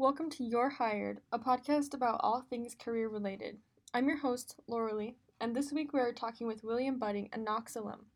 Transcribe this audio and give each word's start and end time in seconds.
Welcome 0.00 0.30
to 0.30 0.44
You're 0.44 0.70
Hired, 0.70 1.20
a 1.30 1.38
podcast 1.38 1.92
about 1.92 2.20
all 2.22 2.40
things 2.40 2.74
career 2.74 3.10
related. 3.10 3.58
I'm 3.92 4.08
your 4.08 4.16
host, 4.16 4.54
Laura 4.66 4.96
Lee, 4.96 5.16
and 5.42 5.54
this 5.54 5.72
week 5.72 5.92
we 5.92 6.00
are 6.00 6.10
talking 6.10 6.46
with 6.46 6.64
William 6.64 6.98
Budding, 6.98 7.28
a 7.34 7.36
Knox 7.36 7.76
alum. 7.76 8.06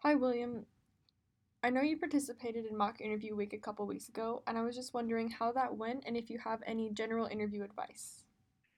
Hi, 0.00 0.14
William. 0.14 0.66
I 1.64 1.70
know 1.70 1.80
you 1.80 1.96
participated 1.96 2.66
in 2.66 2.76
mock 2.76 3.00
interview 3.00 3.34
week 3.34 3.54
a 3.54 3.56
couple 3.56 3.86
weeks 3.86 4.10
ago, 4.10 4.42
and 4.46 4.58
I 4.58 4.62
was 4.62 4.76
just 4.76 4.92
wondering 4.92 5.30
how 5.30 5.52
that 5.52 5.74
went 5.74 6.04
and 6.06 6.18
if 6.18 6.28
you 6.28 6.38
have 6.44 6.60
any 6.66 6.90
general 6.90 7.28
interview 7.28 7.62
advice. 7.62 8.24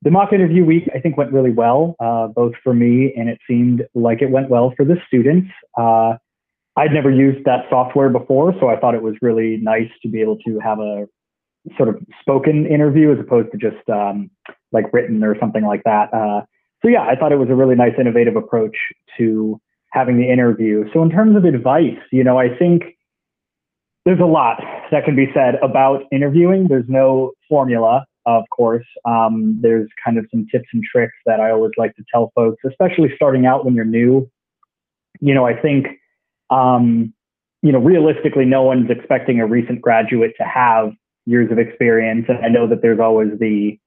The 0.02 0.12
mock 0.12 0.32
interview 0.32 0.64
week, 0.64 0.88
I 0.94 1.00
think, 1.00 1.16
went 1.16 1.32
really 1.32 1.50
well, 1.50 1.96
uh, 1.98 2.28
both 2.28 2.52
for 2.62 2.72
me 2.72 3.12
and 3.16 3.28
it 3.28 3.40
seemed 3.48 3.82
like 3.96 4.22
it 4.22 4.30
went 4.30 4.48
well 4.48 4.72
for 4.76 4.84
the 4.84 4.94
students. 5.08 5.50
Uh, 5.76 6.12
I'd 6.76 6.92
never 6.92 7.10
used 7.10 7.44
that 7.46 7.64
software 7.68 8.10
before, 8.10 8.54
so 8.60 8.68
I 8.68 8.78
thought 8.78 8.94
it 8.94 9.02
was 9.02 9.16
really 9.20 9.56
nice 9.56 9.90
to 10.02 10.08
be 10.08 10.20
able 10.20 10.38
to 10.46 10.60
have 10.60 10.78
a 10.78 11.08
sort 11.76 11.88
of 11.88 11.96
spoken 12.20 12.66
interview 12.66 13.12
as 13.12 13.18
opposed 13.18 13.50
to 13.52 13.58
just 13.58 13.88
um, 13.88 14.30
like 14.72 14.92
written 14.92 15.22
or 15.22 15.36
something 15.38 15.64
like 15.64 15.82
that. 15.84 16.12
Uh, 16.12 16.42
so 16.82 16.88
yeah, 16.88 17.02
I 17.02 17.16
thought 17.16 17.32
it 17.32 17.38
was 17.38 17.50
a 17.50 17.54
really 17.54 17.74
nice, 17.74 17.92
innovative 17.98 18.36
approach 18.36 18.76
to 19.18 19.60
having 19.92 20.18
the 20.18 20.30
interview. 20.30 20.84
So 20.92 21.02
in 21.02 21.10
terms 21.10 21.36
of 21.36 21.44
advice, 21.44 21.98
you 22.10 22.24
know, 22.24 22.38
I 22.38 22.56
think 22.56 22.96
there's 24.06 24.20
a 24.20 24.26
lot 24.26 24.62
that 24.90 25.04
can 25.04 25.14
be 25.14 25.26
said 25.34 25.56
about 25.62 26.04
interviewing. 26.10 26.68
There's 26.68 26.88
no 26.88 27.32
formula, 27.48 28.06
of 28.24 28.44
course. 28.50 28.86
Um, 29.04 29.58
there's 29.60 29.88
kind 30.02 30.16
of 30.16 30.26
some 30.30 30.46
tips 30.50 30.68
and 30.72 30.82
tricks 30.82 31.16
that 31.26 31.40
I 31.40 31.50
always 31.50 31.72
like 31.76 31.94
to 31.96 32.04
tell 32.12 32.32
folks, 32.34 32.62
especially 32.66 33.12
starting 33.14 33.46
out 33.46 33.64
when 33.64 33.74
you're 33.74 33.84
new. 33.84 34.30
You 35.20 35.34
know, 35.34 35.46
I 35.46 35.54
think, 35.54 35.86
um, 36.48 37.12
you 37.62 37.72
know, 37.72 37.78
realistically, 37.78 38.46
no 38.46 38.62
one's 38.62 38.90
expecting 38.90 39.38
a 39.38 39.46
recent 39.46 39.82
graduate 39.82 40.32
to 40.38 40.44
have 40.44 40.92
years 41.26 41.50
of 41.50 41.58
experience. 41.58 42.26
And 42.28 42.44
I 42.44 42.48
know 42.48 42.66
that 42.68 42.82
there's 42.82 43.00
always 43.00 43.28
the 43.38 43.78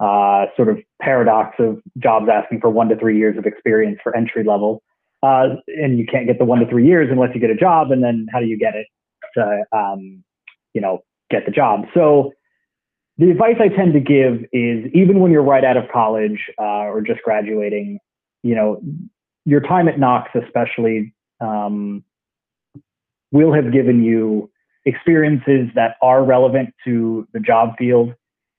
uh, 0.00 0.46
sort 0.56 0.68
of 0.68 0.78
paradox 1.00 1.56
of 1.58 1.80
jobs 1.98 2.26
asking 2.32 2.60
for 2.60 2.70
one 2.70 2.88
to 2.88 2.96
three 2.96 3.16
years 3.16 3.38
of 3.38 3.46
experience 3.46 3.98
for 4.02 4.16
entry 4.16 4.44
level. 4.44 4.82
Uh, 5.22 5.56
and 5.68 5.98
you 5.98 6.04
can't 6.04 6.26
get 6.26 6.38
the 6.38 6.44
one 6.44 6.58
to 6.58 6.66
three 6.66 6.86
years 6.86 7.08
unless 7.10 7.30
you 7.34 7.40
get 7.40 7.50
a 7.50 7.56
job. 7.56 7.92
And 7.92 8.02
then 8.02 8.26
how 8.32 8.40
do 8.40 8.46
you 8.46 8.58
get 8.58 8.74
it 8.74 8.86
to, 9.36 9.64
um, 9.72 10.24
you 10.74 10.80
know, 10.80 11.04
get 11.30 11.46
the 11.46 11.52
job? 11.52 11.84
So 11.94 12.32
the 13.18 13.30
advice 13.30 13.56
I 13.60 13.68
tend 13.68 13.92
to 13.92 14.00
give 14.00 14.44
is 14.52 14.90
even 14.92 15.20
when 15.20 15.30
you're 15.30 15.44
right 15.44 15.64
out 15.64 15.76
of 15.76 15.84
college 15.92 16.40
uh, 16.58 16.88
or 16.88 17.00
just 17.02 17.22
graduating, 17.22 18.00
you 18.42 18.56
know, 18.56 18.80
your 19.44 19.60
time 19.60 19.86
at 19.86 19.98
Knox, 19.98 20.30
especially, 20.34 21.14
um, 21.40 22.02
will 23.30 23.52
have 23.52 23.72
given 23.72 24.02
you 24.02 24.50
experiences 24.84 25.68
that 25.74 25.96
are 26.02 26.24
relevant 26.24 26.74
to 26.84 27.26
the 27.32 27.40
job 27.40 27.74
field, 27.78 28.14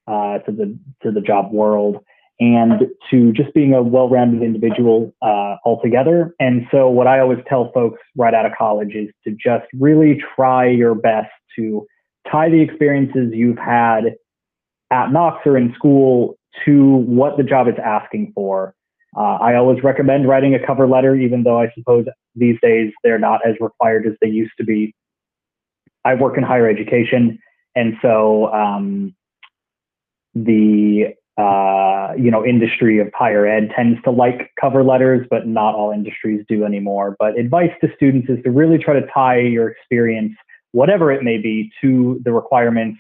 uh, 0.07 0.39
to 0.39 0.51
the 0.51 0.77
to 1.01 1.11
the 1.11 1.21
job 1.21 1.51
world, 1.51 2.03
and 2.39 2.81
to 3.09 3.31
just 3.33 3.53
being 3.53 3.73
a 3.73 3.81
well-rounded 3.81 4.41
individual 4.41 5.13
uh, 5.21 5.55
altogether. 5.65 6.33
And 6.39 6.67
so, 6.71 6.89
what 6.89 7.07
I 7.07 7.19
always 7.19 7.39
tell 7.47 7.71
folks 7.73 7.99
right 8.17 8.33
out 8.33 8.45
of 8.45 8.53
college 8.57 8.95
is 8.95 9.09
to 9.25 9.31
just 9.31 9.65
really 9.73 10.21
try 10.35 10.67
your 10.67 10.95
best 10.95 11.31
to 11.57 11.85
tie 12.31 12.49
the 12.49 12.61
experiences 12.61 13.31
you've 13.33 13.57
had 13.57 14.15
at 14.91 15.11
Knox 15.11 15.45
or 15.45 15.57
in 15.57 15.73
school 15.75 16.37
to 16.65 16.95
what 16.95 17.37
the 17.37 17.43
job 17.43 17.67
is 17.67 17.75
asking 17.83 18.31
for. 18.35 18.75
Uh, 19.15 19.37
I 19.41 19.55
always 19.55 19.83
recommend 19.83 20.27
writing 20.27 20.55
a 20.55 20.65
cover 20.65 20.87
letter, 20.87 21.15
even 21.15 21.43
though 21.43 21.59
I 21.59 21.71
suppose 21.77 22.05
these 22.35 22.57
days 22.61 22.91
they're 23.03 23.19
not 23.19 23.41
as 23.45 23.55
required 23.59 24.07
as 24.07 24.13
they 24.21 24.27
used 24.27 24.53
to 24.57 24.63
be. 24.63 24.95
I 26.05 26.15
work 26.15 26.37
in 26.37 26.43
higher 26.43 26.69
education, 26.69 27.39
and 27.75 27.95
so 28.01 28.51
um, 28.53 29.15
the 30.35 31.15
uh, 31.37 32.13
you 32.17 32.29
know 32.29 32.45
industry 32.45 32.99
of 32.99 33.09
higher 33.15 33.47
ed 33.47 33.71
tends 33.75 34.01
to 34.03 34.11
like 34.11 34.51
cover 34.59 34.83
letters, 34.83 35.25
but 35.29 35.47
not 35.47 35.75
all 35.75 35.91
industries 35.91 36.45
do 36.47 36.63
anymore. 36.65 37.15
But 37.19 37.37
advice 37.37 37.71
to 37.81 37.89
students 37.95 38.29
is 38.29 38.37
to 38.43 38.51
really 38.51 38.77
try 38.77 38.99
to 38.99 39.05
tie 39.13 39.39
your 39.39 39.69
experience, 39.69 40.33
whatever 40.71 41.11
it 41.11 41.23
may 41.23 41.37
be, 41.37 41.71
to 41.81 42.21
the 42.23 42.31
requirements, 42.31 42.99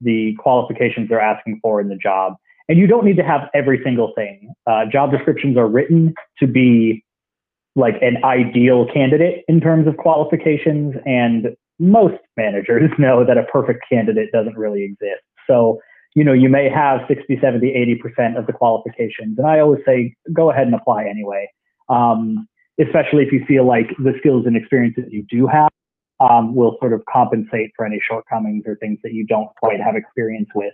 the 0.00 0.34
qualifications 0.38 1.08
they're 1.08 1.20
asking 1.20 1.60
for 1.62 1.80
in 1.80 1.88
the 1.88 1.96
job. 1.96 2.34
And 2.68 2.78
you 2.78 2.86
don't 2.86 3.04
need 3.04 3.16
to 3.16 3.24
have 3.24 3.50
every 3.54 3.80
single 3.84 4.12
thing. 4.14 4.54
Uh, 4.66 4.86
job 4.90 5.10
descriptions 5.10 5.58
are 5.58 5.68
written 5.68 6.14
to 6.38 6.46
be 6.46 7.04
like 7.76 7.96
an 8.00 8.24
ideal 8.24 8.86
candidate 8.92 9.44
in 9.48 9.60
terms 9.60 9.86
of 9.86 9.96
qualifications 9.96 10.94
and 11.04 11.48
most 11.78 12.18
managers 12.36 12.90
know 12.98 13.24
that 13.24 13.38
a 13.38 13.44
perfect 13.44 13.84
candidate 13.88 14.30
doesn't 14.32 14.56
really 14.56 14.84
exist. 14.84 15.22
So, 15.46 15.80
you 16.14 16.24
know, 16.24 16.32
you 16.32 16.48
may 16.48 16.68
have 16.68 17.00
60, 17.08 17.38
70, 17.40 18.00
80% 18.18 18.38
of 18.38 18.46
the 18.46 18.52
qualifications. 18.52 19.38
And 19.38 19.46
I 19.46 19.60
always 19.60 19.80
say, 19.86 20.14
go 20.32 20.50
ahead 20.50 20.66
and 20.66 20.74
apply 20.74 21.04
anyway. 21.04 21.48
Um, 21.88 22.48
especially 22.80 23.22
if 23.22 23.32
you 23.32 23.44
feel 23.46 23.66
like 23.66 23.88
the 23.98 24.14
skills 24.18 24.46
and 24.46 24.56
experiences 24.56 25.04
you 25.10 25.24
do 25.28 25.46
have 25.46 25.70
um, 26.20 26.54
will 26.54 26.76
sort 26.80 26.92
of 26.92 27.02
compensate 27.12 27.70
for 27.76 27.84
any 27.84 28.00
shortcomings 28.08 28.64
or 28.66 28.76
things 28.76 28.98
that 29.02 29.12
you 29.12 29.26
don't 29.26 29.48
quite 29.56 29.80
have 29.80 29.96
experience 29.96 30.48
with. 30.54 30.72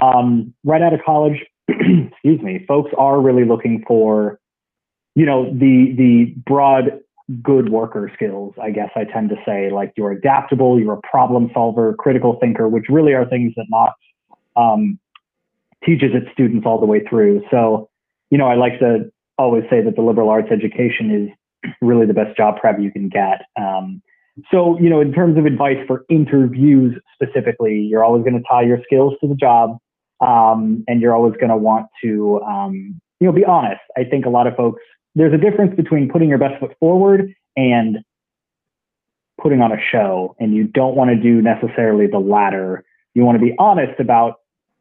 Um, 0.00 0.54
right 0.64 0.82
out 0.82 0.94
of 0.94 1.00
college, 1.04 1.38
excuse 1.68 2.40
me, 2.40 2.64
folks 2.66 2.90
are 2.98 3.20
really 3.20 3.44
looking 3.44 3.84
for, 3.86 4.38
you 5.14 5.26
know, 5.26 5.52
the 5.52 5.94
the 5.96 6.34
broad 6.46 7.00
good 7.42 7.70
worker 7.70 8.10
skills, 8.14 8.54
I 8.60 8.70
guess 8.70 8.90
I 8.96 9.04
tend 9.04 9.30
to 9.30 9.36
say, 9.46 9.70
like 9.70 9.92
you're 9.96 10.12
adaptable, 10.12 10.78
you're 10.78 10.94
a 10.94 11.00
problem 11.08 11.50
solver, 11.54 11.94
critical 11.94 12.38
thinker, 12.40 12.68
which 12.68 12.86
really 12.88 13.12
are 13.12 13.24
things 13.26 13.52
that 13.56 13.66
Knox 13.68 13.94
um, 14.56 14.98
teaches 15.84 16.10
its 16.14 16.26
students 16.32 16.66
all 16.66 16.80
the 16.80 16.86
way 16.86 17.02
through. 17.08 17.42
So, 17.50 17.88
you 18.30 18.38
know, 18.38 18.46
I 18.46 18.54
like 18.54 18.78
to 18.80 19.10
always 19.38 19.64
say 19.70 19.80
that 19.82 19.96
the 19.96 20.02
liberal 20.02 20.28
arts 20.28 20.48
education 20.50 21.32
is 21.64 21.70
really 21.80 22.06
the 22.06 22.14
best 22.14 22.36
job 22.36 22.56
prep 22.60 22.80
you 22.80 22.90
can 22.90 23.08
get. 23.08 23.42
Um, 23.56 24.02
so, 24.50 24.78
you 24.80 24.88
know, 24.88 25.00
in 25.00 25.12
terms 25.12 25.36
of 25.38 25.44
advice 25.44 25.78
for 25.86 26.04
interviews 26.08 26.98
specifically, 27.14 27.78
you're 27.78 28.04
always 28.04 28.22
going 28.22 28.34
to 28.34 28.44
tie 28.50 28.62
your 28.62 28.78
skills 28.84 29.14
to 29.20 29.28
the 29.28 29.34
job, 29.34 29.76
um, 30.20 30.84
and 30.88 31.00
you're 31.00 31.14
always 31.14 31.34
going 31.34 31.50
to 31.50 31.56
want 31.56 31.86
to, 32.02 32.40
um, 32.42 33.00
you 33.20 33.26
know, 33.26 33.32
be 33.32 33.44
honest. 33.44 33.82
I 33.96 34.04
think 34.04 34.24
a 34.24 34.30
lot 34.30 34.46
of 34.46 34.56
folks 34.56 34.80
there's 35.14 35.34
a 35.34 35.38
difference 35.38 35.74
between 35.76 36.08
putting 36.10 36.28
your 36.28 36.38
best 36.38 36.60
foot 36.60 36.72
forward 36.80 37.34
and 37.56 37.98
putting 39.40 39.60
on 39.60 39.72
a 39.72 39.80
show. 39.90 40.36
And 40.38 40.54
you 40.54 40.64
don't 40.64 40.94
want 40.94 41.10
to 41.10 41.16
do 41.16 41.42
necessarily 41.42 42.06
the 42.06 42.18
latter. 42.18 42.84
You 43.14 43.24
want 43.24 43.38
to 43.38 43.44
be 43.44 43.54
honest 43.58 44.00
about 44.00 44.36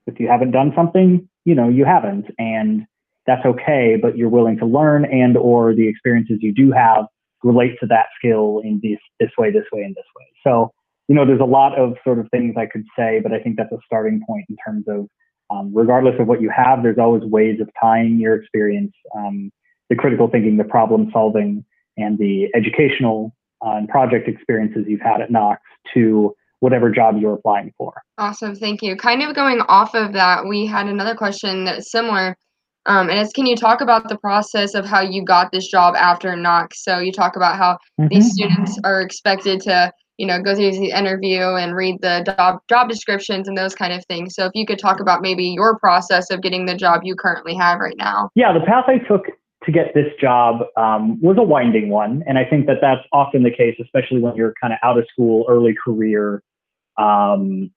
if 0.07 0.19
you 0.19 0.27
haven't 0.27 0.51
done 0.51 0.71
something, 0.75 1.27
you 1.45 1.55
know, 1.55 1.69
you 1.69 1.85
haven't. 1.85 2.27
And 2.37 2.85
that's 3.27 3.45
okay, 3.45 3.97
but 4.01 4.17
you're 4.17 4.29
willing 4.29 4.57
to 4.59 4.65
learn 4.65 5.05
and 5.05 5.37
or 5.37 5.75
the 5.75 5.87
experiences 5.87 6.37
you 6.41 6.53
do 6.53 6.71
have 6.71 7.05
relate 7.43 7.75
to 7.79 7.87
that 7.87 8.05
skill 8.17 8.61
in 8.63 8.79
this 8.83 8.99
this 9.19 9.31
way, 9.37 9.51
this 9.51 9.65
way, 9.71 9.81
and 9.81 9.95
this 9.95 10.05
way. 10.15 10.25
So, 10.43 10.71
you 11.07 11.15
know, 11.15 11.25
there's 11.25 11.41
a 11.41 11.45
lot 11.45 11.77
of 11.77 11.95
sort 12.03 12.19
of 12.19 12.29
things 12.29 12.55
I 12.57 12.65
could 12.65 12.85
say, 12.97 13.19
but 13.21 13.31
I 13.31 13.39
think 13.39 13.57
that's 13.57 13.71
a 13.71 13.79
starting 13.85 14.21
point 14.27 14.45
in 14.49 14.55
terms 14.65 14.85
of 14.87 15.07
um, 15.51 15.71
regardless 15.73 16.15
of 16.19 16.27
what 16.27 16.41
you 16.41 16.49
have, 16.55 16.81
there's 16.81 16.97
always 16.97 17.23
ways 17.23 17.59
of 17.59 17.69
tying 17.79 18.19
your 18.19 18.35
experience 18.35 18.93
um, 19.15 19.51
the 19.91 19.95
critical 19.97 20.29
thinking, 20.29 20.55
the 20.55 20.63
problem 20.63 21.09
solving, 21.11 21.65
and 21.97 22.17
the 22.17 22.47
educational 22.55 23.35
uh, 23.63 23.71
and 23.71 23.89
project 23.89 24.27
experiences 24.27 24.85
you've 24.87 25.01
had 25.01 25.19
at 25.19 25.29
Knox 25.29 25.61
to 25.93 26.33
whatever 26.61 26.89
job 26.89 27.17
you're 27.19 27.33
applying 27.33 27.73
for. 27.77 28.01
Awesome, 28.17 28.55
thank 28.55 28.81
you. 28.81 28.95
Kind 28.95 29.21
of 29.21 29.35
going 29.35 29.59
off 29.67 29.93
of 29.93 30.13
that, 30.13 30.45
we 30.47 30.65
had 30.65 30.87
another 30.87 31.13
question 31.13 31.65
that's 31.65 31.91
similar. 31.91 32.37
Um, 32.85 33.09
and 33.09 33.19
it's 33.19 33.33
can 33.33 33.45
you 33.45 33.57
talk 33.57 33.81
about 33.81 34.07
the 34.07 34.17
process 34.17 34.75
of 34.75 34.85
how 34.85 35.01
you 35.01 35.25
got 35.25 35.51
this 35.51 35.67
job 35.67 35.93
after 35.95 36.35
Knox? 36.37 36.83
So 36.83 36.99
you 36.99 37.11
talk 37.11 37.35
about 37.35 37.57
how 37.57 37.73
mm-hmm. 37.99 38.07
these 38.07 38.31
students 38.31 38.79
are 38.85 39.01
expected 39.01 39.59
to, 39.61 39.91
you 40.17 40.25
know, 40.25 40.41
go 40.41 40.55
through 40.55 40.71
the 40.71 40.97
interview 40.97 41.41
and 41.41 41.75
read 41.75 42.01
the 42.01 42.23
job 42.25 42.59
job 42.69 42.87
descriptions 42.87 43.49
and 43.49 43.57
those 43.57 43.75
kind 43.75 43.91
of 43.91 44.05
things. 44.05 44.35
So 44.35 44.45
if 44.45 44.51
you 44.55 44.65
could 44.65 44.79
talk 44.79 45.01
about 45.01 45.21
maybe 45.21 45.43
your 45.43 45.77
process 45.77 46.31
of 46.31 46.41
getting 46.41 46.65
the 46.65 46.75
job 46.75 47.01
you 47.03 47.13
currently 47.15 47.55
have 47.55 47.79
right 47.79 47.97
now. 47.97 48.29
Yeah, 48.35 48.53
the 48.53 48.65
path 48.65 48.85
I 48.87 48.97
took 48.97 49.25
to 49.65 49.71
get 49.71 49.93
this 49.93 50.07
job 50.19 50.61
um, 50.75 51.21
was 51.21 51.37
a 51.37 51.43
winding 51.43 51.89
one. 51.89 52.23
And 52.27 52.37
I 52.37 52.45
think 52.45 52.65
that 52.65 52.77
that's 52.81 53.01
often 53.11 53.43
the 53.43 53.51
case, 53.51 53.75
especially 53.81 54.19
when 54.19 54.35
you're 54.35 54.53
kind 54.59 54.73
of 54.73 54.79
out 54.83 54.97
of 54.97 55.05
school, 55.11 55.45
early 55.47 55.75
career. 55.83 56.41
Um, 56.97 57.71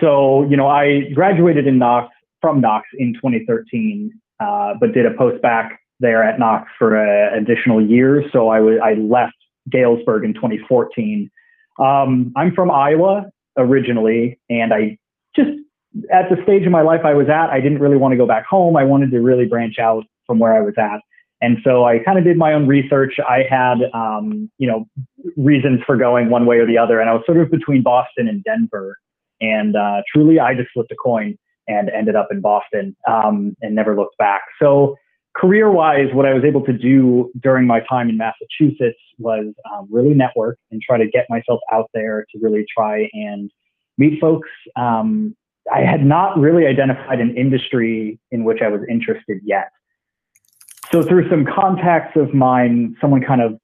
so, 0.00 0.44
you 0.48 0.56
know, 0.56 0.68
I 0.68 1.10
graduated 1.14 1.66
in 1.66 1.78
Knox 1.78 2.12
from 2.40 2.60
Knox 2.60 2.86
in 2.98 3.14
2013, 3.14 4.12
uh, 4.40 4.74
but 4.80 4.92
did 4.92 5.06
a 5.06 5.14
post-bac 5.14 5.80
there 5.98 6.22
at 6.22 6.38
Knox 6.38 6.70
for 6.78 6.94
an 6.94 7.42
additional 7.42 7.84
year. 7.84 8.24
So 8.32 8.50
I, 8.50 8.58
w- 8.58 8.80
I 8.80 8.94
left 8.94 9.34
Galesburg 9.70 10.24
in 10.24 10.34
2014. 10.34 11.30
Um, 11.78 12.32
I'm 12.36 12.54
from 12.54 12.70
Iowa 12.70 13.30
originally, 13.56 14.38
and 14.50 14.72
I 14.72 14.98
just 15.34 15.50
at 16.12 16.28
the 16.28 16.36
stage 16.42 16.64
of 16.64 16.70
my 16.70 16.82
life 16.82 17.00
I 17.04 17.14
was 17.14 17.28
at, 17.28 17.50
I 17.50 17.60
didn't 17.60 17.78
really 17.78 17.96
want 17.96 18.12
to 18.12 18.16
go 18.16 18.26
back 18.26 18.46
home. 18.46 18.76
I 18.76 18.84
wanted 18.84 19.10
to 19.10 19.20
really 19.20 19.46
branch 19.46 19.78
out 19.78 20.04
from 20.28 20.38
where 20.38 20.54
I 20.54 20.60
was 20.60 20.74
at. 20.78 21.00
And 21.40 21.58
so 21.64 21.84
I 21.84 21.98
kind 22.00 22.18
of 22.18 22.24
did 22.24 22.36
my 22.36 22.52
own 22.52 22.66
research. 22.66 23.14
I 23.20 23.44
had, 23.48 23.78
um, 23.94 24.50
you 24.58 24.68
know, 24.68 24.86
reasons 25.36 25.80
for 25.86 25.96
going 25.96 26.30
one 26.30 26.46
way 26.46 26.58
or 26.58 26.66
the 26.66 26.78
other. 26.78 27.00
And 27.00 27.08
I 27.08 27.14
was 27.14 27.22
sort 27.26 27.38
of 27.38 27.50
between 27.50 27.82
Boston 27.82 28.28
and 28.28 28.42
Denver. 28.44 28.98
And 29.40 29.76
uh, 29.76 30.02
truly, 30.12 30.40
I 30.40 30.54
just 30.54 30.70
flipped 30.74 30.92
a 30.92 30.96
coin 30.96 31.38
and 31.68 31.90
ended 31.90 32.16
up 32.16 32.28
in 32.30 32.40
Boston 32.40 32.96
um, 33.06 33.56
and 33.60 33.74
never 33.74 33.96
looked 33.96 34.18
back. 34.18 34.42
So, 34.60 34.96
career 35.36 35.70
wise, 35.70 36.08
what 36.12 36.26
I 36.26 36.34
was 36.34 36.42
able 36.42 36.64
to 36.64 36.72
do 36.72 37.30
during 37.40 37.66
my 37.66 37.80
time 37.88 38.08
in 38.08 38.16
Massachusetts 38.16 38.98
was 39.18 39.54
um, 39.72 39.86
really 39.90 40.14
network 40.14 40.58
and 40.72 40.82
try 40.82 40.98
to 40.98 41.06
get 41.06 41.26
myself 41.28 41.60
out 41.70 41.88
there 41.94 42.26
to 42.32 42.38
really 42.40 42.64
try 42.76 43.08
and 43.12 43.48
meet 43.98 44.20
folks. 44.20 44.48
Um, 44.74 45.36
I 45.72 45.80
had 45.80 46.04
not 46.04 46.36
really 46.38 46.66
identified 46.66 47.20
an 47.20 47.36
industry 47.36 48.18
in 48.32 48.42
which 48.42 48.58
I 48.64 48.68
was 48.68 48.80
interested 48.88 49.40
yet. 49.44 49.68
So, 50.90 51.02
through 51.02 51.28
some 51.28 51.44
contacts 51.44 52.16
of 52.16 52.32
mine, 52.32 52.96
someone 53.00 53.22
kind 53.22 53.42
of 53.42 53.58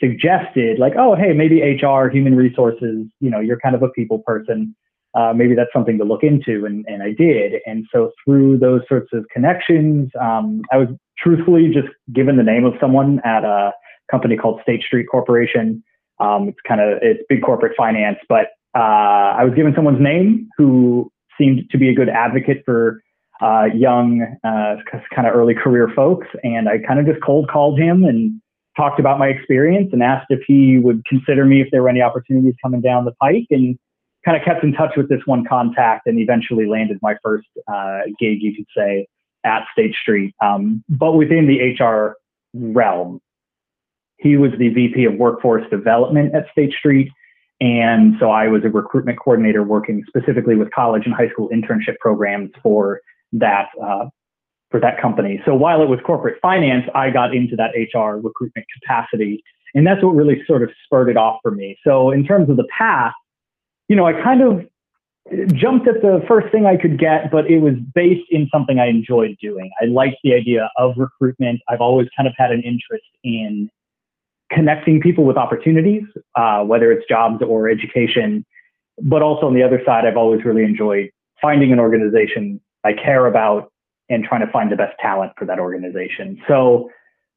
suggested, 0.00 0.78
like, 0.78 0.94
oh, 0.98 1.14
hey, 1.14 1.32
maybe 1.32 1.60
HR, 1.60 2.08
human 2.08 2.34
resources, 2.34 3.06
you 3.20 3.30
know, 3.30 3.40
you're 3.40 3.60
kind 3.60 3.74
of 3.74 3.82
a 3.82 3.88
people 3.90 4.20
person 4.20 4.74
uh, 5.14 5.32
maybe 5.34 5.54
that's 5.54 5.72
something 5.72 5.98
to 5.98 6.04
look 6.04 6.22
into. 6.22 6.64
And, 6.64 6.84
and 6.86 7.02
I 7.02 7.12
did. 7.12 7.54
And 7.66 7.86
so 7.92 8.12
through 8.24 8.58
those 8.58 8.82
sorts 8.88 9.08
of 9.12 9.24
connections, 9.32 10.10
um, 10.20 10.62
I 10.72 10.76
was 10.76 10.88
truthfully 11.18 11.70
just 11.72 11.88
given 12.12 12.36
the 12.36 12.42
name 12.42 12.64
of 12.64 12.74
someone 12.80 13.20
at 13.24 13.44
a 13.44 13.72
company 14.10 14.36
called 14.36 14.60
State 14.62 14.82
Street 14.82 15.06
Corporation. 15.10 15.82
Um, 16.20 16.48
it's 16.48 16.58
kind 16.66 16.80
of, 16.80 16.98
it's 17.02 17.22
big 17.28 17.42
corporate 17.42 17.76
finance, 17.76 18.18
but 18.28 18.48
uh, 18.76 19.34
I 19.38 19.44
was 19.44 19.54
given 19.54 19.72
someone's 19.74 20.00
name 20.00 20.48
who 20.56 21.10
seemed 21.38 21.70
to 21.70 21.78
be 21.78 21.88
a 21.88 21.94
good 21.94 22.08
advocate 22.08 22.62
for 22.64 23.02
uh, 23.40 23.66
young, 23.74 24.22
uh, 24.44 24.76
kind 25.14 25.26
of 25.26 25.34
early 25.34 25.54
career 25.54 25.90
folks. 25.94 26.26
And 26.42 26.68
I 26.68 26.78
kind 26.78 27.00
of 27.00 27.06
just 27.06 27.24
cold 27.24 27.48
called 27.48 27.78
him 27.78 28.04
and 28.04 28.40
talked 28.76 29.00
about 29.00 29.18
my 29.18 29.28
experience 29.28 29.90
and 29.92 30.02
asked 30.02 30.26
if 30.30 30.40
he 30.46 30.78
would 30.78 31.04
consider 31.06 31.44
me 31.44 31.60
if 31.60 31.68
there 31.70 31.82
were 31.82 31.88
any 31.88 32.02
opportunities 32.02 32.54
coming 32.62 32.80
down 32.80 33.04
the 33.04 33.12
pike. 33.20 33.46
And 33.50 33.78
kind 34.24 34.36
of 34.36 34.44
kept 34.44 34.64
in 34.64 34.72
touch 34.72 34.92
with 34.96 35.08
this 35.08 35.20
one 35.26 35.44
contact 35.44 36.06
and 36.06 36.18
eventually 36.18 36.66
landed 36.66 36.98
my 37.00 37.16
first 37.22 37.46
uh, 37.72 38.00
gig, 38.18 38.42
you 38.42 38.54
could 38.54 38.66
say, 38.76 39.06
at 39.44 39.64
State 39.72 39.94
Street, 39.94 40.34
um, 40.42 40.84
but 40.88 41.12
within 41.12 41.46
the 41.46 41.82
HR 41.82 42.16
realm. 42.54 43.20
He 44.18 44.36
was 44.36 44.50
the 44.58 44.68
VP 44.70 45.04
of 45.04 45.14
Workforce 45.14 45.62
Development 45.70 46.34
at 46.34 46.46
State 46.50 46.72
Street. 46.72 47.10
And 47.60 48.14
so 48.18 48.30
I 48.30 48.48
was 48.48 48.64
a 48.64 48.68
recruitment 48.68 49.18
coordinator 49.18 49.62
working 49.62 50.04
specifically 50.08 50.56
with 50.56 50.70
college 50.72 51.02
and 51.06 51.14
high 51.14 51.28
school 51.28 51.48
internship 51.50 51.98
programs 52.00 52.50
for 52.62 53.00
that 53.32 53.68
uh, 53.82 54.06
for 54.70 54.80
that 54.80 55.00
company. 55.00 55.40
So 55.44 55.54
while 55.54 55.82
it 55.82 55.88
was 55.88 55.98
corporate 56.04 56.40
finance, 56.40 56.84
I 56.94 57.10
got 57.10 57.34
into 57.34 57.56
that 57.56 57.70
HR 57.76 58.16
recruitment 58.16 58.66
capacity, 58.80 59.42
and 59.74 59.86
that's 59.86 60.02
what 60.02 60.14
really 60.14 60.42
sort 60.46 60.62
of 60.62 60.70
spurred 60.84 61.08
it 61.08 61.16
off 61.16 61.38
for 61.42 61.50
me. 61.50 61.78
So 61.86 62.10
in 62.10 62.24
terms 62.24 62.50
of 62.50 62.56
the 62.56 62.66
path, 62.76 63.14
you 63.88 63.96
know, 63.96 64.06
I 64.06 64.12
kind 64.12 64.42
of 64.42 64.66
jumped 65.52 65.86
at 65.88 66.00
the 66.02 66.22
first 66.26 66.50
thing 66.52 66.66
I 66.66 66.76
could 66.76 66.98
get, 66.98 67.30
but 67.30 67.50
it 67.50 67.58
was 67.58 67.74
based 67.94 68.26
in 68.30 68.48
something 68.52 68.78
I 68.78 68.86
enjoyed 68.86 69.36
doing. 69.40 69.70
I 69.80 69.86
liked 69.86 70.16
the 70.24 70.34
idea 70.34 70.70
of 70.76 70.94
recruitment. 70.96 71.60
I've 71.68 71.80
always 71.80 72.08
kind 72.16 72.26
of 72.26 72.34
had 72.36 72.50
an 72.50 72.62
interest 72.62 73.04
in 73.24 73.68
connecting 74.50 75.00
people 75.00 75.24
with 75.24 75.36
opportunities, 75.36 76.04
uh, 76.34 76.62
whether 76.64 76.90
it's 76.92 77.06
jobs 77.08 77.42
or 77.46 77.68
education. 77.68 78.44
But 79.02 79.22
also 79.22 79.46
on 79.46 79.54
the 79.54 79.62
other 79.62 79.82
side, 79.84 80.04
I've 80.06 80.16
always 80.16 80.44
really 80.44 80.64
enjoyed 80.64 81.10
finding 81.40 81.72
an 81.72 81.78
organization 81.78 82.60
I 82.84 82.92
care 82.92 83.26
about 83.26 83.72
and 84.08 84.24
trying 84.24 84.44
to 84.44 84.50
find 84.52 84.72
the 84.72 84.76
best 84.76 84.94
talent 85.00 85.32
for 85.36 85.44
that 85.44 85.58
organization. 85.58 86.40
So, 86.48 86.90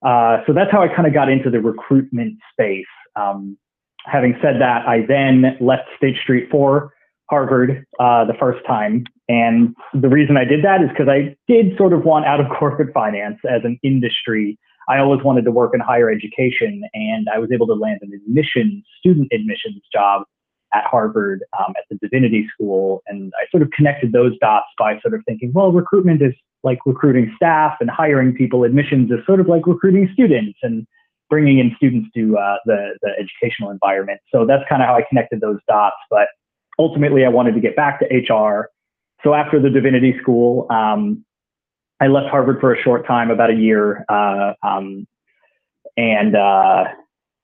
uh, 0.05 0.37
so 0.47 0.53
that's 0.53 0.71
how 0.71 0.81
I 0.81 0.87
kind 0.87 1.07
of 1.07 1.13
got 1.13 1.29
into 1.29 1.49
the 1.49 1.59
recruitment 1.59 2.37
space. 2.51 2.85
Um, 3.15 3.57
having 4.05 4.35
said 4.41 4.61
that, 4.61 4.87
I 4.87 5.05
then 5.07 5.57
left 5.59 5.89
State 5.97 6.15
Street 6.21 6.47
for 6.49 6.93
Harvard 7.29 7.85
uh, 7.99 8.25
the 8.25 8.33
first 8.39 8.65
time. 8.65 9.05
And 9.29 9.75
the 9.93 10.09
reason 10.09 10.37
I 10.37 10.45
did 10.45 10.63
that 10.63 10.81
is 10.81 10.89
because 10.89 11.07
I 11.07 11.35
did 11.47 11.77
sort 11.77 11.93
of 11.93 12.03
want 12.03 12.25
out 12.25 12.39
of 12.39 12.47
corporate 12.59 12.93
finance 12.93 13.37
as 13.49 13.61
an 13.63 13.79
industry. 13.83 14.57
I 14.89 14.99
always 14.99 15.23
wanted 15.23 15.45
to 15.45 15.51
work 15.51 15.71
in 15.73 15.79
higher 15.79 16.09
education, 16.09 16.81
and 16.93 17.27
I 17.33 17.37
was 17.37 17.49
able 17.53 17.67
to 17.67 17.73
land 17.73 17.99
an 18.01 18.11
admissions, 18.13 18.83
student 18.99 19.29
admissions 19.31 19.81
job 19.93 20.23
at 20.73 20.83
Harvard 20.85 21.43
um, 21.59 21.73
at 21.77 21.83
the 21.89 21.97
Divinity 21.97 22.47
School. 22.53 23.03
And 23.07 23.31
I 23.41 23.49
sort 23.51 23.63
of 23.63 23.71
connected 23.71 24.11
those 24.11 24.37
dots 24.39 24.67
by 24.77 24.99
sort 25.01 25.13
of 25.13 25.21
thinking, 25.27 25.51
well, 25.53 25.71
recruitment 25.71 26.21
is 26.21 26.33
like 26.63 26.79
recruiting 26.85 27.31
staff 27.35 27.77
and 27.79 27.89
hiring 27.89 28.33
people. 28.33 28.63
Admissions 28.63 29.11
is 29.11 29.25
sort 29.25 29.39
of 29.39 29.47
like 29.47 29.67
recruiting 29.67 30.09
students. 30.13 30.57
And 30.61 30.85
bringing 31.31 31.59
in 31.59 31.73
students 31.77 32.09
to 32.13 32.37
uh, 32.37 32.57
the, 32.65 32.99
the 33.01 33.09
educational 33.17 33.71
environment. 33.71 34.19
So 34.31 34.45
that's 34.45 34.63
kind 34.69 34.83
of 34.83 34.87
how 34.87 34.95
I 34.95 35.01
connected 35.07 35.39
those 35.39 35.59
dots. 35.67 35.95
But 36.11 36.27
ultimately, 36.77 37.25
I 37.25 37.29
wanted 37.29 37.55
to 37.55 37.61
get 37.61 37.75
back 37.75 38.01
to 38.01 38.05
HR. 38.05 38.69
So 39.23 39.33
after 39.33 39.59
the 39.59 39.69
divinity 39.69 40.13
school, 40.21 40.67
um, 40.69 41.25
I 42.01 42.07
left 42.07 42.27
Harvard 42.29 42.59
for 42.59 42.73
a 42.73 42.81
short 42.81 43.07
time, 43.07 43.31
about 43.31 43.49
a 43.49 43.55
year. 43.55 44.05
Uh, 44.09 44.53
um, 44.61 45.07
and 45.95 46.35
uh, 46.35 46.83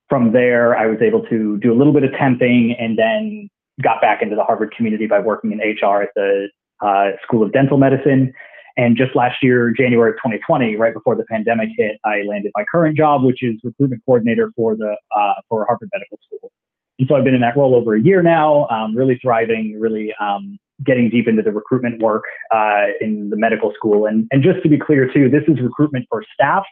from 0.10 0.32
there, 0.32 0.78
I 0.78 0.88
was 0.88 1.00
able 1.02 1.24
to 1.28 1.58
do 1.58 1.74
a 1.74 1.76
little 1.76 1.94
bit 1.94 2.04
of 2.04 2.12
temping 2.12 2.76
and 2.80 2.98
then 2.98 3.50
got 3.82 4.02
back 4.02 4.22
into 4.22 4.36
the 4.36 4.44
Harvard 4.44 4.74
community 4.76 5.08
by 5.08 5.20
working 5.20 5.52
in 5.52 5.60
HR 5.60 6.02
at 6.02 6.10
the 6.16 6.50
uh, 6.82 7.12
School 7.24 7.44
of 7.44 7.52
Dental 7.52 7.78
Medicine. 7.78 8.34
And 8.78 8.96
just 8.96 9.16
last 9.16 9.38
year, 9.42 9.74
January 9.76 10.12
of 10.12 10.18
2020, 10.18 10.76
right 10.76 10.94
before 10.94 11.16
the 11.16 11.26
pandemic 11.26 11.70
hit, 11.76 11.98
I 12.06 12.22
landed 12.22 12.52
my 12.56 12.64
current 12.72 12.96
job, 12.96 13.24
which 13.24 13.42
is 13.42 13.56
recruitment 13.64 14.04
coordinator 14.06 14.52
for 14.56 14.76
the 14.76 14.96
uh, 15.16 15.34
for 15.50 15.66
Harvard 15.66 15.90
Medical 15.94 16.20
School. 16.28 16.52
And 17.00 17.08
so 17.08 17.16
I've 17.16 17.24
been 17.24 17.34
in 17.34 17.42
that 17.42 17.58
role 17.58 17.76
over 17.76 17.96
a 17.96 18.02
year 18.02 18.22
now, 18.22 18.68
um, 18.68 18.96
really 18.96 19.20
thriving, 19.22 19.80
really 19.80 20.14
um, 20.22 20.60
getting 20.86 21.10
deep 21.10 21.28
into 21.28 21.42
the 21.42 21.52
recruitment 21.52 22.02
work 22.02 22.24
uh, 22.54 22.86
in 23.02 23.30
the 23.32 23.36
medical 23.36 23.74
school. 23.76 24.06
And 24.06 24.28
and 24.32 24.44
just 24.44 24.62
to 24.62 24.70
be 24.70 24.78
clear 24.78 25.12
too, 25.12 25.28
this 25.28 25.44
is 25.48 25.60
recruitment 25.60 26.06
for 26.10 26.24
staff. 26.34 26.64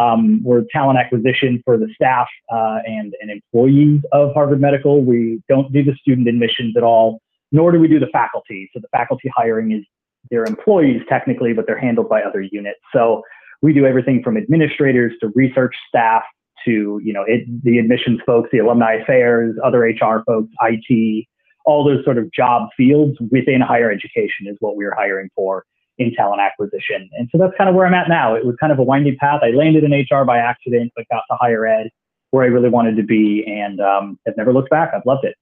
Um, 0.00 0.42
we're 0.42 0.62
talent 0.72 0.98
acquisition 0.98 1.62
for 1.64 1.76
the 1.76 1.88
staff 1.94 2.26
uh, 2.52 2.78
and 2.86 3.14
and 3.20 3.30
employees 3.30 4.00
of 4.12 4.32
Harvard 4.34 4.60
Medical. 4.60 5.04
We 5.04 5.40
don't 5.48 5.72
do 5.72 5.84
the 5.84 5.94
student 6.00 6.28
admissions 6.28 6.76
at 6.76 6.82
all, 6.82 7.20
nor 7.52 7.70
do 7.70 7.78
we 7.78 7.88
do 7.88 8.00
the 8.00 8.08
faculty. 8.12 8.68
So 8.72 8.80
the 8.80 8.88
faculty 8.88 9.30
hiring 9.34 9.72
is 9.72 9.84
they're 10.30 10.44
employees 10.44 11.02
technically, 11.08 11.52
but 11.52 11.66
they're 11.66 11.78
handled 11.78 12.08
by 12.08 12.22
other 12.22 12.42
units. 12.42 12.80
So 12.92 13.22
we 13.62 13.72
do 13.72 13.86
everything 13.86 14.22
from 14.22 14.36
administrators 14.36 15.12
to 15.20 15.30
research 15.34 15.74
staff 15.88 16.22
to 16.64 17.00
you 17.02 17.12
know 17.12 17.24
it, 17.26 17.44
the 17.62 17.78
admissions 17.78 18.20
folks, 18.26 18.48
the 18.50 18.58
alumni 18.58 18.94
affairs, 18.94 19.56
other 19.64 19.80
HR 19.80 20.24
folks, 20.26 20.50
IT, 20.60 21.26
all 21.64 21.84
those 21.84 22.04
sort 22.04 22.18
of 22.18 22.30
job 22.32 22.68
fields 22.76 23.16
within 23.30 23.60
higher 23.60 23.90
education 23.90 24.46
is 24.46 24.56
what 24.60 24.76
we 24.76 24.84
are 24.84 24.94
hiring 24.94 25.30
for 25.36 25.64
in 25.98 26.12
talent 26.14 26.40
acquisition. 26.40 27.08
And 27.18 27.28
so 27.30 27.38
that's 27.38 27.52
kind 27.56 27.70
of 27.70 27.76
where 27.76 27.86
I'm 27.86 27.94
at 27.94 28.08
now. 28.08 28.34
It 28.34 28.44
was 28.44 28.56
kind 28.58 28.72
of 28.72 28.78
a 28.78 28.82
winding 28.82 29.16
path. 29.18 29.40
I 29.42 29.50
landed 29.50 29.84
in 29.84 29.92
HR 29.92 30.24
by 30.24 30.38
accident, 30.38 30.92
but 30.96 31.06
got 31.10 31.22
to 31.30 31.36
higher 31.40 31.66
ed 31.66 31.90
where 32.30 32.42
I 32.42 32.48
really 32.48 32.68
wanted 32.68 32.96
to 32.96 33.04
be, 33.04 33.44
and 33.46 33.80
um, 33.80 34.18
I've 34.26 34.36
never 34.36 34.52
looked 34.52 34.68
back. 34.68 34.90
I've 34.92 35.06
loved 35.06 35.24
it. 35.24 35.36